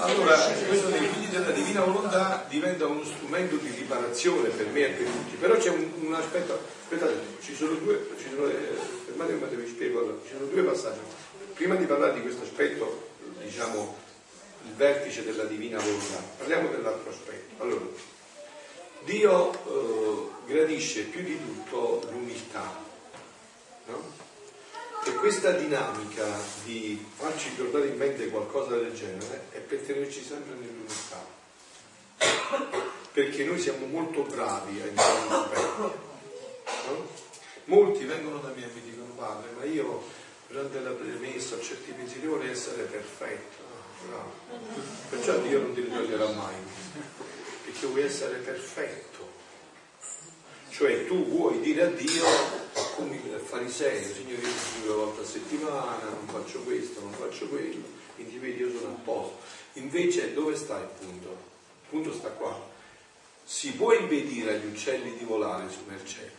Allora, 0.00 0.36
questo 0.66 0.88
dei 0.88 1.06
figli 1.06 1.26
della 1.26 1.50
divina 1.50 1.82
volontà 1.82 2.44
diventa 2.48 2.86
uno 2.86 3.04
strumento 3.04 3.56
di 3.56 3.68
riparazione 3.68 4.48
per 4.48 4.66
me 4.68 4.80
e 4.86 4.90
per 4.90 5.06
tutti. 5.06 5.36
Però 5.36 5.56
c'è 5.56 5.70
un, 5.70 5.90
un 6.00 6.14
aspetto, 6.14 6.60
aspettate, 6.82 7.20
ci 7.42 7.54
sono 7.54 7.74
due, 7.74 8.08
ci 8.18 8.28
sono, 8.30 8.48
eh, 8.48 8.76
fermatevi 9.06 9.38
un 9.38 9.44
attimo, 9.44 9.62
vi 9.62 9.68
spiego, 9.68 9.98
allora, 10.00 10.16
ci 10.24 10.32
sono 10.34 10.46
due 10.46 10.62
passaggi. 10.62 11.17
Prima 11.58 11.74
di 11.74 11.86
parlare 11.86 12.14
di 12.14 12.22
questo 12.22 12.44
aspetto, 12.44 13.08
diciamo, 13.42 13.96
il 14.64 14.74
vertice 14.74 15.24
della 15.24 15.42
divina 15.42 15.80
volontà, 15.80 16.22
parliamo 16.36 16.68
dell'altro 16.68 17.10
aspetto. 17.10 17.60
Allora, 17.60 17.84
Dio 19.02 19.52
eh, 19.52 20.28
gradisce 20.46 21.02
più 21.02 21.20
di 21.24 21.36
tutto 21.36 22.06
l'umiltà, 22.12 22.80
no? 23.86 24.02
E 25.04 25.12
questa 25.14 25.50
dinamica 25.50 26.26
di 26.62 27.04
farci 27.16 27.56
tornare 27.56 27.88
in 27.88 27.96
mente 27.96 28.28
qualcosa 28.28 28.76
del 28.76 28.94
genere 28.94 29.46
è 29.50 29.58
per 29.58 29.80
tenerci 29.80 30.22
sempre 30.22 30.54
nell'unità. 30.54 31.26
Perché 33.10 33.42
noi 33.42 33.58
siamo 33.58 33.84
molto 33.86 34.22
bravi 34.22 34.80
a 34.80 34.84
entrare 34.84 35.18
in. 35.18 35.26
No? 36.86 37.08
Molti 37.64 38.04
vengono 38.04 38.38
da 38.38 38.52
me 38.54 38.62
e 38.62 38.70
mi 38.72 38.80
dicono 38.80 39.12
padre, 39.16 39.50
ma 39.58 39.64
io 39.64 40.26
durante 40.48 40.80
la 40.80 40.90
premessa 40.90 41.54
ho 41.54 41.60
certi 41.62 41.92
pensieri, 41.92 42.24
io 42.24 42.30
vorrei 42.30 42.50
essere 42.50 42.82
perfetto. 42.84 43.66
No. 44.10 44.32
Perciò 45.10 45.38
Dio 45.38 45.60
non 45.60 45.74
ti 45.74 45.80
ritoglierà 45.80 46.30
mai, 46.30 46.54
perché 47.64 47.86
vuoi 47.86 48.02
essere 48.02 48.38
perfetto. 48.38 49.26
Cioè 50.70 51.06
tu 51.06 51.26
vuoi 51.26 51.60
dire 51.60 51.82
a 51.82 51.90
Dio 51.90 52.24
come 52.94 53.16
il 53.16 53.40
fariseo, 53.44 54.14
Signore 54.14 54.42
io 54.42 54.48
ti 54.48 54.82
due 54.82 54.94
volte 54.94 55.22
a 55.22 55.24
settimana, 55.24 56.04
non 56.10 56.28
faccio 56.28 56.60
questo, 56.60 57.00
non 57.00 57.12
faccio 57.12 57.48
quello, 57.48 57.84
quindi 58.14 58.38
vedi 58.38 58.60
io 58.60 58.70
sono 58.78 58.92
a 58.92 58.98
posto. 59.02 59.38
Invece 59.74 60.32
dove 60.34 60.54
sta 60.54 60.78
il 60.78 60.88
punto? 60.98 61.28
Il 61.28 61.88
punto 61.88 62.12
sta 62.12 62.28
qua. 62.28 62.66
Si 63.44 63.72
può 63.72 63.92
impedire 63.92 64.54
agli 64.54 64.66
uccelli 64.66 65.16
di 65.16 65.24
volare 65.24 65.68
su 65.70 65.78
nel 65.88 66.04
cielo? 66.06 66.36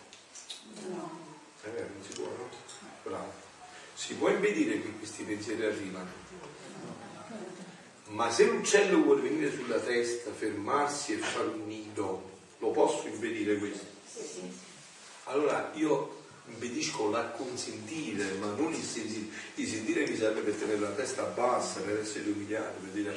È 1.61 1.69
vero, 1.69 1.87
non 1.93 2.03
si 2.07 2.13
può, 2.13 2.25
no? 2.25 2.49
Bravo. 3.03 3.47
Si 3.99 4.13
può 4.13 4.29
impedire 4.29 4.81
che 4.81 4.93
questi 4.93 5.23
pensieri 5.23 5.65
arrivano? 5.65 6.09
Ma 8.05 8.31
se 8.31 8.45
l'uccello 8.45 9.03
vuole 9.03 9.21
venire 9.21 9.51
sulla 9.51 9.77
testa, 9.77 10.31
fermarsi 10.31 11.13
e 11.13 11.17
fare 11.17 11.49
un 11.49 11.67
nido, 11.67 12.37
lo 12.59 12.71
posso 12.71 13.07
impedire 13.07 13.57
questo? 13.57 13.85
Allora 15.25 15.73
io 15.75 16.23
impedisco 16.47 17.09
l'acconsentire, 17.09 18.35
ma 18.35 18.53
non 18.53 18.73
il 18.73 18.81
sentire. 18.81 19.27
Il 19.55 19.67
sentire 19.67 20.07
mi 20.07 20.15
serve 20.15 20.41
per 20.41 20.53
tenere 20.55 20.79
la 20.79 20.91
testa 20.91 21.23
bassa, 21.23 21.81
per 21.81 21.99
essere 21.99 22.29
umiliato, 22.29 22.79
per 22.79 22.91
dire, 22.91 23.13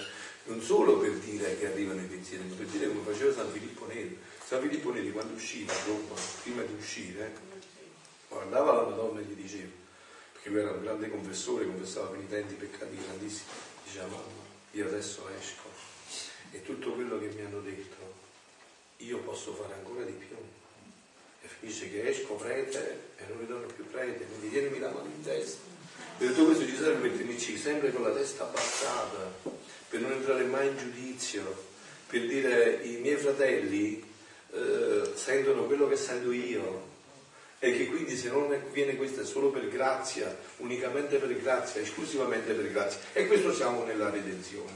non 0.46 0.60
solo 0.60 0.98
per 0.98 1.12
dire 1.12 1.56
che 1.60 1.70
arrivano 1.70 2.00
i 2.00 2.06
pensieri, 2.06 2.42
ma 2.48 2.56
per 2.56 2.66
dire 2.66 2.88
come 2.88 3.04
faceva 3.04 3.32
San 3.32 3.52
Filippo 3.52 3.86
Neri. 3.86 4.18
San 4.44 4.60
Filippo 4.60 4.92
Neri 4.92 5.12
quando 5.12 5.34
usciva, 5.34 5.72
Roma, 5.86 6.20
prima 6.42 6.62
di 6.62 6.74
uscire, 6.76 7.32
guardava 8.28 8.72
la 8.72 8.88
Madonna 8.88 9.20
e 9.20 9.22
gli 9.22 9.40
diceva, 9.40 9.81
perché 10.42 10.48
lui 10.48 10.58
era 10.58 10.72
un 10.72 10.82
grande 10.82 11.08
confessore, 11.08 11.66
confessava 11.66 12.08
penitenti, 12.08 12.54
peccati 12.54 12.96
grandissimi, 12.96 13.50
diceva 13.84 14.06
mamma, 14.06 14.42
io 14.72 14.86
adesso 14.86 15.28
esco 15.38 15.70
e 16.50 16.62
tutto 16.62 16.92
quello 16.94 17.18
che 17.20 17.28
mi 17.28 17.42
hanno 17.42 17.60
detto 17.60 18.20
io 18.96 19.18
posso 19.18 19.54
fare 19.54 19.74
ancora 19.74 20.04
di 20.04 20.12
più. 20.12 20.34
E 21.42 21.48
finisce 21.60 21.90
che 21.90 22.08
esco 22.08 22.34
prete 22.34 23.00
e 23.16 23.24
non 23.28 23.38
ritorno 23.38 23.66
più 23.66 23.88
prete, 23.88 24.24
quindi 24.26 24.50
tienimi 24.50 24.78
la 24.80 24.90
mano 24.90 25.06
in 25.06 25.22
testa. 25.22 25.60
E 26.18 26.26
tutto 26.26 26.46
questo 26.46 26.66
ci 26.66 26.76
serve 26.76 27.08
per 27.08 27.40
sempre 27.58 27.92
con 27.92 28.02
la 28.02 28.12
testa 28.12 28.44
abbassata, 28.44 29.32
per 29.88 30.00
non 30.00 30.12
entrare 30.12 30.44
mai 30.44 30.68
in 30.68 30.76
giudizio, 30.76 31.66
per 32.06 32.26
dire 32.26 32.80
i 32.82 32.96
miei 32.96 33.16
fratelli 33.16 34.04
eh, 34.52 35.12
sentono 35.14 35.66
quello 35.66 35.88
che 35.88 35.96
sento 35.96 36.32
io 36.32 36.90
e 37.64 37.76
che 37.76 37.86
quindi 37.86 38.16
se 38.16 38.28
non 38.28 38.52
viene 38.72 38.96
questo 38.96 39.20
è 39.20 39.24
solo 39.24 39.50
per 39.50 39.68
grazia, 39.68 40.36
unicamente 40.56 41.18
per 41.18 41.40
grazia, 41.40 41.80
esclusivamente 41.80 42.54
per 42.54 42.72
grazia. 42.72 42.98
E 43.12 43.28
questo 43.28 43.54
siamo 43.54 43.84
nella 43.84 44.10
redenzione. 44.10 44.72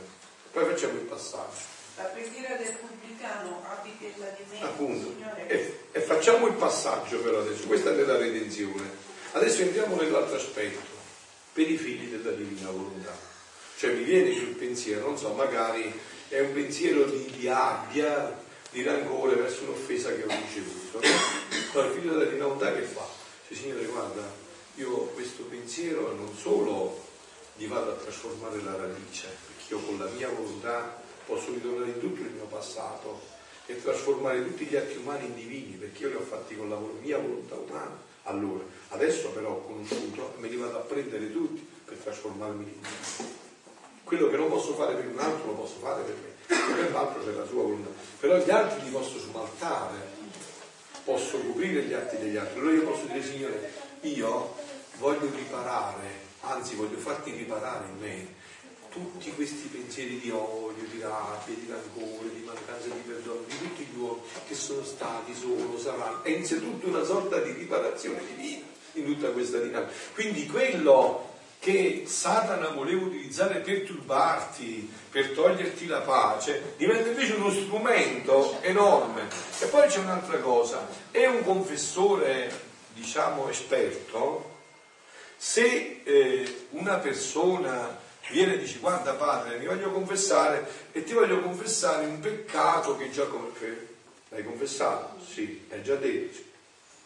Poi 0.53 0.66
facciamo 0.66 0.92
il 0.92 1.01
passaggio. 1.01 1.75
La 1.96 2.05
preghiera 2.05 2.55
del 2.55 2.77
pubblicano 2.77 3.64
abitella 3.66 4.27
di 4.37 4.44
me, 4.53 4.62
Appunto. 4.62 5.14
E, 5.49 5.79
e 5.90 6.01
facciamo 6.01 6.46
il 6.46 6.53
passaggio 6.53 7.18
però 7.22 7.40
adesso, 7.40 7.66
questa 7.66 7.90
è 7.90 7.94
nella 7.96 8.18
redenzione. 8.18 8.88
Adesso 9.33 9.62
entriamo 9.62 9.96
nell'altro 9.96 10.37
aspetto, 10.37 10.94
per 11.55 11.68
i 11.68 11.77
figli 11.77 12.07
della 12.07 12.37
divina 12.37 12.70
volontà. 12.70 13.16
Cioè 13.79 13.94
mi 13.94 14.05
viene 14.05 14.33
sul 14.33 14.55
pensiero, 14.55 15.09
non 15.09 15.18
so, 15.18 15.33
magari 15.33 15.92
è 16.29 16.38
un 16.38 16.53
pensiero 16.53 17.03
di, 17.07 17.33
di 17.37 17.49
abbia, 17.49 18.33
di 18.70 18.85
rancore 18.85 19.35
verso 19.35 19.64
un'offesa 19.64 20.14
che 20.14 20.22
ho 20.22 20.29
ricevuto. 20.29 21.45
Allora 21.72 21.88
il 21.88 22.00
figlio 22.00 22.16
della 22.16 22.44
volontà 22.44 22.72
che 22.72 22.83
fa? 22.83 23.07
Dice, 23.48 23.62
Signore 23.62 23.85
guarda, 23.87 24.22
io 24.76 24.96
questo 25.14 25.44
pensiero 25.44 26.14
non 26.14 26.35
solo 26.35 27.05
gli 27.57 27.66
vado 27.66 27.92
a 27.92 27.94
trasformare 27.94 28.62
la 28.62 28.76
radice, 28.76 29.29
perché 29.46 29.74
io 29.74 29.81
con 29.81 29.98
la 29.98 30.09
mia 30.16 30.29
volontà 30.29 31.00
posso 31.26 31.52
ritornare 31.52 31.90
in 31.90 32.00
tutto 32.00 32.20
il 32.20 32.31
mio 32.31 32.44
passato 32.44 33.20
e 33.66 33.83
trasformare 33.83 34.44
tutti 34.44 34.64
gli 34.64 34.76
atti 34.76 34.96
umani 34.96 35.26
in 35.26 35.35
divini, 35.35 35.76
perché 35.76 36.02
io 36.02 36.09
li 36.09 36.14
ho 36.14 36.20
fatti 36.20 36.57
con 36.57 36.68
la 36.68 36.79
mia 37.00 37.18
volontà 37.18 37.57
umana. 37.57 37.98
Allora, 38.24 38.64
adesso 38.90 39.29
però 39.31 39.50
ho 39.50 39.66
conosciuto 39.66 40.35
e 40.37 40.40
me 40.40 40.48
li 40.48 40.57
vado 40.57 40.79
a 40.79 40.81
prendere 40.81 41.33
tutti 41.33 41.66
per 41.85 41.96
trasformarmi 41.96 42.64
in 42.64 42.81
divino. 42.81 43.35
Quello 44.05 44.31
che 44.31 44.37
non 44.37 44.48
posso 44.48 44.74
fare 44.74 44.94
per 44.94 45.07
un 45.07 45.18
altro 45.18 45.48
lo 45.48 45.55
posso 45.55 45.76
fare 45.81 46.02
per 46.02 46.14
me, 46.14 46.74
per 46.74 46.92
l'altro 46.92 47.24
c'è 47.24 47.33
la 47.33 47.46
sua 47.46 47.62
volontà. 47.62 47.90
Però 48.20 48.37
gli 48.38 48.50
altri 48.50 48.85
li 48.85 48.90
posso 48.90 49.18
smaltare, 49.18 50.15
posso 51.07 51.38
coprire 51.38 51.85
gli 51.85 51.92
atti 51.92 52.19
degli 52.19 52.37
altri. 52.37 52.59
Allora 52.59 52.75
io 52.75 52.83
posso 52.83 53.07
dire, 53.07 53.23
Signore, 53.23 53.73
io 54.01 54.55
voglio 54.99 55.31
riparare, 55.35 56.09
anzi 56.40 56.75
voglio 56.75 56.99
farti 56.99 57.31
riparare 57.31 57.87
in 57.87 57.99
me 58.01 58.35
tutti 58.90 59.31
questi 59.35 59.69
pensieri 59.69 60.19
di 60.19 60.31
odio, 60.31 60.83
di 60.90 60.99
rabbia, 61.01 61.55
di 61.55 61.69
rancore, 61.69 62.31
di 62.35 62.42
mancanza 62.45 62.88
di 62.88 63.01
perdono, 63.07 63.42
di 63.47 63.59
tutti 63.59 63.85
gli 63.85 63.99
uomini 63.99 64.23
che 64.49 64.55
sono 64.55 64.83
stati, 64.83 65.33
sono, 65.35 65.79
saranno. 65.79 66.25
È 66.25 66.31
innanzitutto 66.31 66.88
una 66.88 67.05
sorta 67.05 67.38
di 67.38 67.53
riparazione 67.53 68.21
divina. 68.35 68.64
in 68.95 69.05
tutta 69.05 69.29
questa 69.29 69.59
dinamica. 69.59 69.92
Quindi 70.14 70.47
quello 70.47 71.35
che 71.59 72.05
Satana 72.07 72.69
voleva 72.69 73.07
utilizzare 73.07 73.61
per 73.61 73.83
turbarti, 73.83 74.90
per 75.11 75.31
toglierti 75.31 75.87
la 75.87 76.01
pace, 76.01 76.75
diventa 76.77 77.09
invece 77.09 77.33
uno 77.33 77.51
strumento 77.51 78.59
enorme. 78.62 79.23
E 79.59 79.66
poi 79.66 79.88
c'è 79.88 79.99
un'altra 79.99 80.38
cosa, 80.38 80.87
è 81.11 81.27
un 81.27 81.42
confessore, 81.42 82.51
diciamo, 82.95 83.49
esperto, 83.49 84.55
se 85.37 86.03
eh, 86.05 86.66
una 86.71 86.97
persona 86.97 87.99
viene 88.31 88.55
e 88.55 88.59
dice 88.59 88.79
guarda 88.79 89.14
padre, 89.14 89.59
mi 89.59 89.66
voglio 89.66 89.90
confessare 89.90 90.66
e 90.92 91.05
ti 91.05 91.12
voglio 91.12 91.40
confessare 91.40 92.07
un 92.07 92.21
peccato 92.21 92.97
che 92.97 93.11
già. 93.11 93.27
L'hai 94.31 94.45
confessato? 94.45 95.21
Sì, 95.25 95.66
hai 95.71 95.83
già 95.83 95.95
detto. 95.95 96.55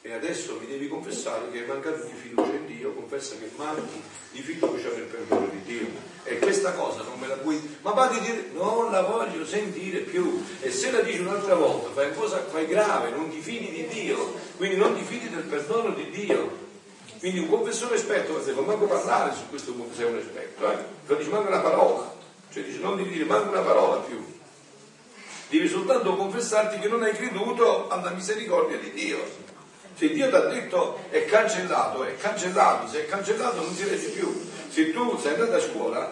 E 0.02 0.14
adesso 0.14 0.56
mi 0.58 0.66
devi 0.66 0.88
confessare 0.88 1.50
che 1.50 1.58
hai 1.58 1.66
mancato 1.66 2.04
di 2.04 2.14
fiducia 2.14 2.52
in 2.52 2.66
Dio, 2.66 2.94
confessa 2.94 3.34
che 3.36 3.50
manchi 3.56 4.02
di 4.30 4.40
fiducia 4.40 4.88
nel 4.94 5.02
perdono 5.02 5.46
di 5.48 5.62
Dio. 5.62 5.88
E 6.24 6.38
questa 6.38 6.72
cosa 6.72 7.02
non 7.02 7.18
me 7.18 7.26
la 7.26 7.36
puoi. 7.36 7.60
Ma 7.82 7.90
va 7.90 8.06
di 8.06 8.18
dire, 8.20 8.48
non 8.54 8.90
la 8.90 9.02
voglio 9.02 9.44
sentire 9.44 9.98
più. 9.98 10.42
E 10.62 10.70
se 10.70 10.90
la 10.90 11.00
dici 11.00 11.18
un'altra 11.18 11.54
volta, 11.54 11.90
fai 11.90 12.14
cosa 12.14 12.42
fai 12.50 12.66
grave, 12.66 13.10
non 13.10 13.28
ti 13.28 13.42
fidi 13.42 13.70
di 13.70 13.88
Dio, 13.88 14.32
quindi 14.56 14.76
non 14.76 14.96
ti 14.96 15.04
fidi 15.04 15.28
del 15.28 15.42
perdono 15.42 15.90
di 15.90 16.08
Dio. 16.08 16.68
Quindi 17.18 17.40
un 17.40 17.50
confessore 17.50 17.96
esperto 17.96 18.32
non 18.32 18.42
deve 18.42 18.60
manco 18.62 18.86
parlare 18.86 19.34
su 19.34 19.50
questo 19.50 19.74
se 19.94 20.04
un 20.04 20.16
esperto, 20.16 20.72
eh? 20.72 20.78
Però 21.04 21.18
dice 21.18 21.30
manca 21.30 21.48
una 21.48 21.60
parola, 21.60 22.14
cioè 22.50 22.62
dice 22.62 22.78
non 22.78 22.96
devi 22.96 23.10
dire 23.10 23.24
manca 23.24 23.50
una 23.50 23.60
parola 23.60 23.96
più. 23.96 24.24
Devi 25.50 25.68
soltanto 25.68 26.16
confessarti 26.16 26.78
che 26.78 26.88
non 26.88 27.02
hai 27.02 27.12
creduto 27.12 27.88
alla 27.88 28.10
misericordia 28.10 28.78
di 28.78 28.92
Dio. 28.92 29.58
Se 30.00 30.08
Dio 30.08 30.30
ti 30.30 30.34
ha 30.34 30.40
detto 30.40 30.98
è 31.10 31.26
cancellato, 31.26 32.04
è 32.04 32.16
cancellato, 32.16 32.88
se 32.88 33.00
è 33.00 33.06
cancellato 33.06 33.56
non 33.56 33.74
si 33.74 33.84
legge 33.84 34.08
più. 34.08 34.50
Se 34.70 34.92
tu 34.92 35.18
sei 35.20 35.34
andato 35.34 35.56
a 35.56 35.60
scuola, 35.60 36.10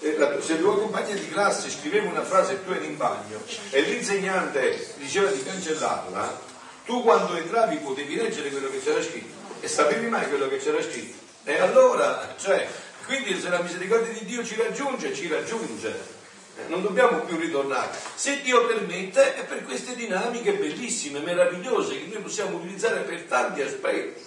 eh, 0.00 0.38
se 0.40 0.54
il 0.54 0.58
tuo 0.58 0.76
compagno 0.76 1.14
di 1.14 1.28
classe 1.28 1.70
scriveva 1.70 2.10
una 2.10 2.24
frase 2.24 2.54
e 2.54 2.64
tu 2.64 2.72
eri 2.72 2.86
in 2.86 2.96
bagno 2.96 3.40
e 3.70 3.80
l'insegnante 3.82 4.92
diceva 4.96 5.30
di 5.30 5.40
cancellarla, 5.40 6.40
tu 6.84 7.00
quando 7.04 7.36
entravi 7.36 7.76
potevi 7.76 8.16
leggere 8.16 8.50
quello 8.50 8.70
che 8.70 8.82
c'era 8.82 9.00
scritto 9.00 9.32
e 9.60 9.68
sapevi 9.68 10.08
mai 10.08 10.26
quello 10.28 10.48
che 10.48 10.56
c'era 10.56 10.82
scritto. 10.82 11.18
E 11.44 11.60
allora, 11.60 12.34
cioè, 12.40 12.66
quindi 13.06 13.40
se 13.40 13.50
la 13.50 13.62
misericordia 13.62 14.12
di 14.14 14.24
Dio 14.24 14.44
ci 14.44 14.56
raggiunge, 14.56 15.14
ci 15.14 15.28
raggiunge. 15.28 16.17
Non 16.66 16.82
dobbiamo 16.82 17.20
più 17.20 17.38
ritornare. 17.38 17.96
Se 18.14 18.42
Dio 18.42 18.66
permette, 18.66 19.36
è 19.36 19.44
per 19.44 19.64
queste 19.64 19.94
dinamiche 19.94 20.52
bellissime, 20.52 21.20
meravigliose, 21.20 21.98
che 21.98 22.08
noi 22.12 22.20
possiamo 22.20 22.56
utilizzare 22.56 23.00
per 23.00 23.22
tanti 23.22 23.62
aspetti. 23.62 24.20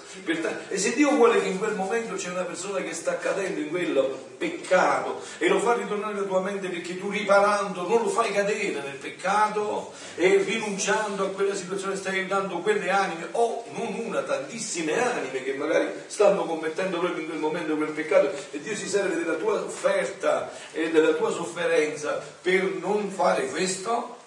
E 0.67 0.77
se 0.77 0.93
Dio 0.93 1.11
vuole 1.11 1.41
che 1.41 1.47
in 1.47 1.57
quel 1.57 1.73
momento 1.73 2.15
c'è 2.15 2.31
una 2.31 2.43
persona 2.43 2.81
che 2.81 2.93
sta 2.93 3.17
cadendo 3.17 3.61
in 3.61 3.69
quello 3.69 4.29
peccato 4.37 5.21
e 5.37 5.47
lo 5.47 5.59
fa 5.59 5.73
ritornare 5.73 6.17
alla 6.17 6.27
tua 6.27 6.41
mente 6.41 6.67
perché 6.67 6.99
tu 6.99 7.09
riparando 7.09 7.87
non 7.87 8.01
lo 8.01 8.09
fai 8.09 8.33
cadere 8.33 8.81
nel 8.81 8.97
peccato 8.99 9.93
e 10.15 10.43
rinunciando 10.43 11.25
a 11.25 11.29
quella 11.29 11.55
situazione 11.55 11.95
stai 11.95 12.19
aiutando 12.19 12.59
quelle 12.59 12.89
anime 12.89 13.29
o 13.31 13.63
non 13.71 13.93
una, 14.05 14.21
tantissime 14.23 15.01
anime 15.01 15.43
che 15.43 15.53
magari 15.53 15.87
stanno 16.07 16.43
commettendo 16.43 16.99
proprio 16.99 17.21
in 17.21 17.29
quel 17.29 17.39
momento 17.39 17.77
quel 17.77 17.91
peccato 17.91 18.33
e 18.51 18.59
Dio 18.59 18.75
si 18.75 18.89
serve 18.89 19.15
della 19.15 19.35
tua 19.35 19.61
offerta 19.61 20.51
e 20.73 20.89
della 20.91 21.13
tua 21.13 21.31
sofferenza 21.31 22.21
per 22.41 22.63
non 22.63 23.09
fare 23.11 23.47
questo, 23.47 24.17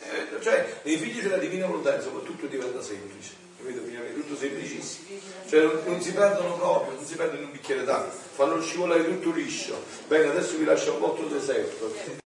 eh, 0.00 0.40
cioè 0.40 0.80
nei 0.82 0.96
figli 0.96 1.20
della 1.20 1.36
divina 1.36 1.66
volontà 1.66 2.00
soprattutto 2.00 2.46
diventa 2.46 2.80
semplice 2.80 3.43
capito? 3.64 3.82
Tutto 4.14 4.36
semplicissimo. 4.36 5.18
Cioè 5.48 5.80
non, 5.86 6.00
si 6.00 6.12
perdono 6.12 6.56
proprio, 6.56 6.94
non 6.94 7.04
si 7.04 7.14
perdono 7.14 7.38
in 7.40 7.44
un 7.46 7.52
bicchiere 7.52 7.84
d'acqua, 7.84 8.12
fanno 8.12 8.60
scivolare 8.60 9.04
tutto 9.04 9.30
liscio. 9.30 9.82
Bene, 10.06 10.28
adesso 10.28 10.56
vi 10.56 10.64
lascio 10.64 10.94
un 10.94 11.00
botto 11.00 11.26
deserto. 11.26 12.22